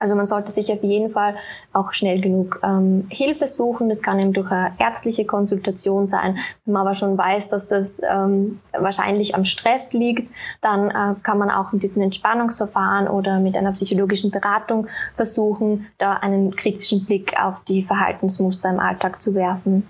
Also 0.00 0.14
man 0.14 0.26
sollte 0.26 0.52
sich 0.52 0.72
auf 0.72 0.82
jeden 0.82 1.10
Fall 1.10 1.34
auch 1.72 1.92
schnell 1.92 2.20
genug 2.20 2.60
ähm, 2.62 3.06
Hilfe 3.10 3.48
suchen. 3.48 3.88
Das 3.88 4.02
kann 4.02 4.20
eben 4.20 4.32
durch 4.32 4.50
eine 4.50 4.72
ärztliche 4.78 5.24
Konsultation 5.24 6.06
sein. 6.06 6.38
Wenn 6.64 6.74
man 6.74 6.86
aber 6.86 6.94
schon 6.94 7.18
weiß, 7.18 7.48
dass 7.48 7.66
das 7.66 8.00
ähm, 8.08 8.58
wahrscheinlich 8.72 9.34
am 9.34 9.44
Stress 9.44 9.92
liegt, 9.92 10.32
dann 10.60 10.90
äh, 10.90 11.14
kann 11.22 11.38
man 11.38 11.50
auch 11.50 11.72
mit 11.72 11.82
diesen 11.82 12.00
Entspannungsverfahren 12.02 13.08
oder 13.08 13.40
mit 13.40 13.56
einer 13.56 13.72
psychologischen 13.72 14.30
Beratung 14.30 14.86
versuchen, 15.14 15.86
da 15.98 16.12
einen 16.12 16.54
kritischen 16.54 17.04
Blick 17.04 17.34
auf 17.42 17.64
die 17.66 17.82
Verhaltensmuster 17.82 18.70
im 18.70 18.78
Alltag 18.78 19.20
zu 19.20 19.34
werfen. 19.34 19.88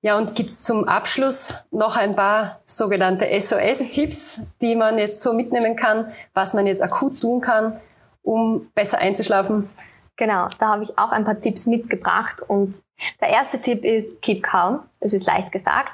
Ja, 0.00 0.16
und 0.16 0.36
gibt's 0.36 0.62
zum 0.62 0.84
Abschluss 0.84 1.54
noch 1.72 1.96
ein 1.96 2.14
paar 2.14 2.60
sogenannte 2.66 3.26
SOS-Tipps, 3.28 4.42
die 4.62 4.76
man 4.76 4.96
jetzt 4.96 5.20
so 5.20 5.32
mitnehmen 5.32 5.74
kann, 5.74 6.12
was 6.34 6.54
man 6.54 6.68
jetzt 6.68 6.82
akut 6.82 7.20
tun 7.20 7.40
kann, 7.40 7.80
um 8.28 8.70
besser 8.74 8.98
einzuschlafen? 8.98 9.70
Genau, 10.16 10.48
da 10.58 10.68
habe 10.68 10.82
ich 10.82 10.98
auch 10.98 11.12
ein 11.12 11.24
paar 11.24 11.40
Tipps 11.40 11.66
mitgebracht. 11.66 12.42
Und 12.46 12.82
der 13.20 13.28
erste 13.28 13.58
Tipp 13.60 13.84
ist, 13.84 14.20
keep 14.20 14.42
calm. 14.42 14.80
Es 15.00 15.12
ist 15.12 15.26
leicht 15.26 15.52
gesagt, 15.52 15.92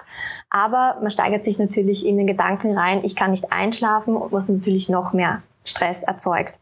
aber 0.51 0.99
man 1.01 1.11
steigert 1.11 1.45
sich 1.45 1.59
natürlich 1.59 2.07
in 2.07 2.17
den 2.17 2.27
Gedanken 2.27 2.77
rein, 2.77 3.05
ich 3.05 3.15
kann 3.15 3.31
nicht 3.31 3.53
einschlafen, 3.53 4.17
was 4.31 4.49
natürlich 4.49 4.89
noch 4.89 5.13
mehr 5.13 5.43
Stress 5.65 6.03
erzeugt. 6.03 6.59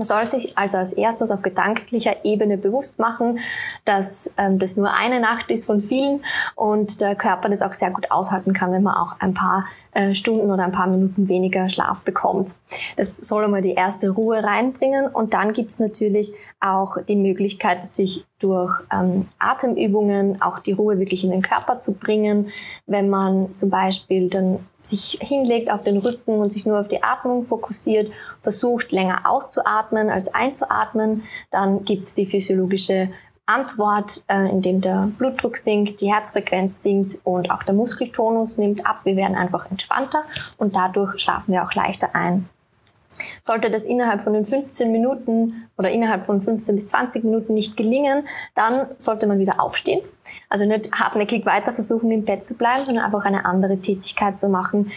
Man 0.00 0.06
soll 0.06 0.24
sich 0.24 0.56
also 0.56 0.78
als 0.78 0.94
erstes 0.94 1.30
auf 1.30 1.42
gedanklicher 1.42 2.24
Ebene 2.24 2.56
bewusst 2.56 2.98
machen, 2.98 3.38
dass 3.84 4.30
ähm, 4.38 4.58
das 4.58 4.78
nur 4.78 4.90
eine 4.94 5.20
Nacht 5.20 5.50
ist 5.50 5.66
von 5.66 5.82
vielen 5.82 6.24
und 6.54 7.02
der 7.02 7.14
Körper 7.14 7.50
das 7.50 7.60
auch 7.60 7.74
sehr 7.74 7.90
gut 7.90 8.10
aushalten 8.10 8.54
kann, 8.54 8.72
wenn 8.72 8.82
man 8.82 8.94
auch 8.94 9.16
ein 9.20 9.34
paar 9.34 9.66
äh, 9.92 10.14
Stunden 10.14 10.50
oder 10.50 10.64
ein 10.64 10.72
paar 10.72 10.86
Minuten 10.86 11.28
weniger 11.28 11.68
Schlaf 11.68 12.00
bekommt. 12.00 12.54
Das 12.96 13.18
soll 13.18 13.44
einmal 13.44 13.60
die 13.60 13.74
erste 13.74 14.08
Ruhe 14.08 14.42
reinbringen 14.42 15.06
und 15.06 15.34
dann 15.34 15.52
gibt's 15.52 15.78
natürlich 15.78 16.32
auch 16.60 16.96
die 17.06 17.16
Möglichkeit, 17.16 17.86
sich 17.86 18.24
durch 18.38 18.72
ähm, 18.90 19.28
Atemübungen 19.38 20.40
auch 20.40 20.60
die 20.60 20.72
Ruhe 20.72 20.98
wirklich 20.98 21.24
in 21.24 21.30
den 21.30 21.42
Körper 21.42 21.80
zu 21.80 21.92
bringen, 21.92 22.48
wenn 22.86 23.10
man 23.10 23.54
zum 23.54 23.68
Beispiel 23.68 24.30
dann 24.30 24.60
sich 24.90 25.18
hinlegt 25.20 25.70
auf 25.70 25.82
den 25.82 25.98
Rücken 25.98 26.38
und 26.38 26.52
sich 26.52 26.66
nur 26.66 26.80
auf 26.80 26.88
die 26.88 27.02
Atmung 27.02 27.44
fokussiert, 27.44 28.10
versucht 28.40 28.92
länger 28.92 29.22
auszuatmen 29.24 30.10
als 30.10 30.32
einzuatmen, 30.32 31.22
dann 31.50 31.84
gibt's 31.84 32.14
die 32.14 32.26
physiologische 32.26 33.08
Antwort, 33.46 34.22
äh, 34.28 34.48
indem 34.48 34.80
der 34.80 35.10
Blutdruck 35.18 35.56
sinkt, 35.56 36.00
die 36.00 36.12
Herzfrequenz 36.12 36.82
sinkt 36.82 37.18
und 37.24 37.50
auch 37.50 37.64
der 37.64 37.74
Muskeltonus 37.74 38.58
nimmt 38.58 38.86
ab. 38.86 39.00
Wir 39.04 39.16
werden 39.16 39.36
einfach 39.36 39.70
entspannter 39.70 40.22
und 40.56 40.76
dadurch 40.76 41.20
schlafen 41.20 41.52
wir 41.52 41.64
auch 41.64 41.74
leichter 41.74 42.14
ein. 42.14 42.48
Sollte 43.42 43.70
das 43.70 43.84
innerhalb 43.84 44.22
von 44.22 44.32
den 44.32 44.46
15 44.46 44.90
Minuten 44.90 45.68
oder 45.76 45.90
innerhalb 45.90 46.24
von 46.24 46.40
15 46.40 46.74
bis 46.74 46.86
20 46.88 47.24
Minuten 47.24 47.54
nicht 47.54 47.76
gelingen, 47.76 48.24
dann 48.54 48.86
sollte 48.98 49.26
man 49.26 49.38
wieder 49.38 49.60
aufstehen. 49.60 50.00
Also 50.48 50.64
nicht 50.64 50.90
hartnäckig 50.92 51.46
weiter 51.46 51.72
versuchen, 51.72 52.10
im 52.10 52.24
Bett 52.24 52.44
zu 52.44 52.54
bleiben, 52.54 52.84
sondern 52.84 53.04
einfach 53.04 53.24
eine 53.24 53.44
andere 53.44 53.78
Tätigkeit 53.78 54.38
zu 54.38 54.48
machen. 54.48 54.90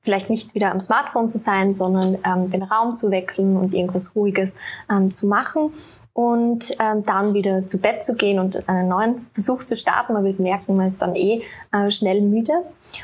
Vielleicht 0.00 0.30
nicht 0.30 0.54
wieder 0.54 0.70
am 0.70 0.80
Smartphone 0.80 1.28
zu 1.28 1.38
sein, 1.38 1.74
sondern 1.74 2.18
ähm, 2.24 2.50
den 2.50 2.62
Raum 2.62 2.96
zu 2.96 3.10
wechseln 3.10 3.56
und 3.56 3.74
irgendwas 3.74 4.14
Ruhiges 4.14 4.56
ähm, 4.90 5.12
zu 5.12 5.26
machen 5.26 5.72
und 6.12 6.76
ähm, 6.78 7.02
dann 7.02 7.34
wieder 7.34 7.66
zu 7.66 7.78
Bett 7.78 8.02
zu 8.02 8.14
gehen 8.14 8.38
und 8.38 8.68
einen 8.68 8.88
neuen 8.88 9.26
Versuch 9.34 9.64
zu 9.64 9.76
starten. 9.76 10.14
Man 10.14 10.24
wird 10.24 10.38
merken, 10.38 10.76
man 10.76 10.86
ist 10.86 11.02
dann 11.02 11.16
eh 11.16 11.42
äh, 11.72 11.90
schnell 11.90 12.20
müde. 12.22 12.52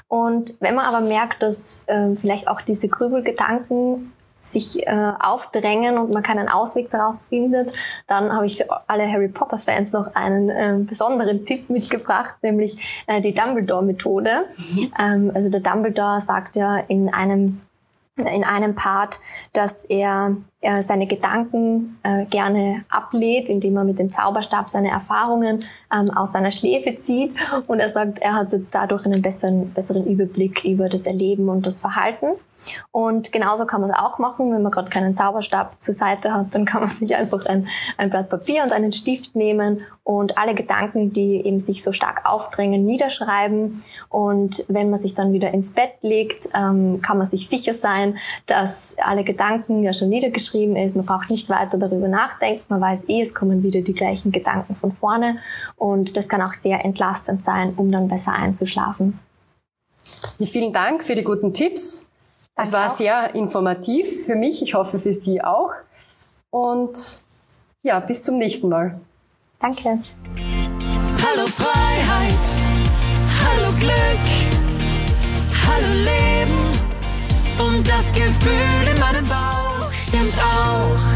Und 0.08 0.54
wenn 0.60 0.76
man 0.76 0.86
aber 0.86 1.00
merkt, 1.06 1.42
dass 1.42 1.84
äh, 1.88 2.14
vielleicht 2.14 2.48
auch 2.48 2.60
diese 2.60 2.88
Grübelgedanken 2.88 4.12
sich 4.52 4.86
äh, 4.86 5.12
aufdrängen 5.18 5.98
und 5.98 6.12
man 6.12 6.22
keinen 6.22 6.48
Ausweg 6.48 6.90
daraus 6.90 7.22
findet, 7.22 7.72
dann 8.06 8.32
habe 8.32 8.46
ich 8.46 8.58
für 8.58 8.66
alle 8.86 9.10
Harry 9.10 9.28
Potter-Fans 9.28 9.92
noch 9.92 10.14
einen 10.14 10.50
äh, 10.50 10.76
besonderen 10.78 11.44
Tipp 11.44 11.70
mitgebracht, 11.70 12.34
nämlich 12.42 13.04
äh, 13.06 13.20
die 13.20 13.32
Dumbledore-Methode. 13.32 14.44
Mhm. 14.56 14.92
Ähm, 14.98 15.32
also 15.34 15.48
der 15.48 15.60
Dumbledore 15.60 16.20
sagt 16.20 16.56
ja 16.56 16.78
in 16.88 17.12
einem 17.12 17.60
in 18.16 18.44
einem 18.44 18.76
Part, 18.76 19.18
dass 19.52 19.84
er 19.84 20.36
er 20.64 20.82
seine 20.82 21.06
Gedanken 21.06 21.98
äh, 22.02 22.24
gerne 22.24 22.84
ablädt, 22.88 23.50
indem 23.50 23.76
er 23.76 23.84
mit 23.84 23.98
dem 23.98 24.08
Zauberstab 24.08 24.70
seine 24.70 24.90
Erfahrungen 24.90 25.60
ähm, 25.94 26.10
aus 26.16 26.32
seiner 26.32 26.50
Schläfe 26.50 26.96
zieht. 26.96 27.34
Und 27.66 27.80
er 27.80 27.90
sagt, 27.90 28.18
er 28.20 28.34
hatte 28.34 28.64
dadurch 28.70 29.04
einen 29.04 29.20
besseren, 29.20 29.72
besseren 29.72 30.06
Überblick 30.06 30.64
über 30.64 30.88
das 30.88 31.06
Erleben 31.06 31.48
und 31.50 31.66
das 31.66 31.80
Verhalten. 31.80 32.28
Und 32.92 33.30
genauso 33.30 33.66
kann 33.66 33.82
man 33.82 33.90
es 33.90 33.96
auch 33.96 34.18
machen, 34.18 34.52
wenn 34.52 34.62
man 34.62 34.72
gerade 34.72 34.88
keinen 34.88 35.14
Zauberstab 35.14 35.80
zur 35.82 35.92
Seite 35.92 36.32
hat, 36.32 36.54
dann 36.54 36.64
kann 36.64 36.80
man 36.80 36.90
sich 36.90 37.14
einfach 37.14 37.44
ein, 37.46 37.68
ein 37.98 38.08
Blatt 38.08 38.30
Papier 38.30 38.62
und 38.62 38.72
einen 38.72 38.92
Stift 38.92 39.36
nehmen 39.36 39.82
und 40.02 40.38
alle 40.38 40.54
Gedanken, 40.54 41.12
die 41.12 41.44
eben 41.44 41.60
sich 41.60 41.82
so 41.82 41.92
stark 41.92 42.22
aufdrängen, 42.24 42.84
niederschreiben. 42.84 43.82
Und 44.08 44.64
wenn 44.68 44.88
man 44.90 44.98
sich 44.98 45.14
dann 45.14 45.32
wieder 45.32 45.52
ins 45.52 45.72
Bett 45.72 45.94
legt, 46.02 46.48
ähm, 46.54 47.02
kann 47.02 47.18
man 47.18 47.26
sich 47.26 47.48
sicher 47.48 47.74
sein, 47.74 48.18
dass 48.46 48.94
alle 48.98 49.24
Gedanken 49.24 49.82
ja 49.82 49.92
schon 49.92 50.08
niedergeschrieben 50.10 50.53
ist. 50.54 50.96
Man 50.96 51.04
braucht 51.04 51.30
nicht 51.30 51.48
weiter 51.48 51.78
darüber 51.78 52.08
nachdenken. 52.08 52.64
Man 52.68 52.80
weiß 52.80 53.08
eh, 53.08 53.22
es 53.22 53.34
kommen 53.34 53.62
wieder 53.62 53.82
die 53.82 53.94
gleichen 53.94 54.32
Gedanken 54.32 54.74
von 54.74 54.92
vorne. 54.92 55.38
Und 55.76 56.16
das 56.16 56.28
kann 56.28 56.42
auch 56.42 56.54
sehr 56.54 56.84
entlastend 56.84 57.42
sein, 57.42 57.74
um 57.76 57.90
dann 57.90 58.08
besser 58.08 58.32
einzuschlafen. 58.32 59.18
Vielen 60.40 60.72
Dank 60.72 61.04
für 61.04 61.14
die 61.14 61.24
guten 61.24 61.52
Tipps. 61.52 62.06
Es 62.56 62.72
war 62.72 62.86
auch. 62.86 62.94
sehr 62.94 63.34
informativ 63.34 64.24
für 64.26 64.36
mich. 64.36 64.62
Ich 64.62 64.74
hoffe 64.74 64.98
für 64.98 65.12
Sie 65.12 65.42
auch. 65.42 65.72
Und 66.50 66.96
ja, 67.82 68.00
bis 68.00 68.22
zum 68.22 68.38
nächsten 68.38 68.68
Mal. 68.68 69.00
Danke. 69.60 69.98
Hallo 71.26 71.46
Freiheit, 71.46 72.44
hallo 73.44 73.72
Glück, 73.78 74.24
hallo 75.66 75.88
Leben 76.04 76.58
und 77.66 77.88
das 77.88 78.12
Gefühl 78.12 78.94
in 78.94 79.00
meinem 79.00 79.26
Bauch 79.26 79.53
stimmt 80.14 80.38
auch. 80.40 81.13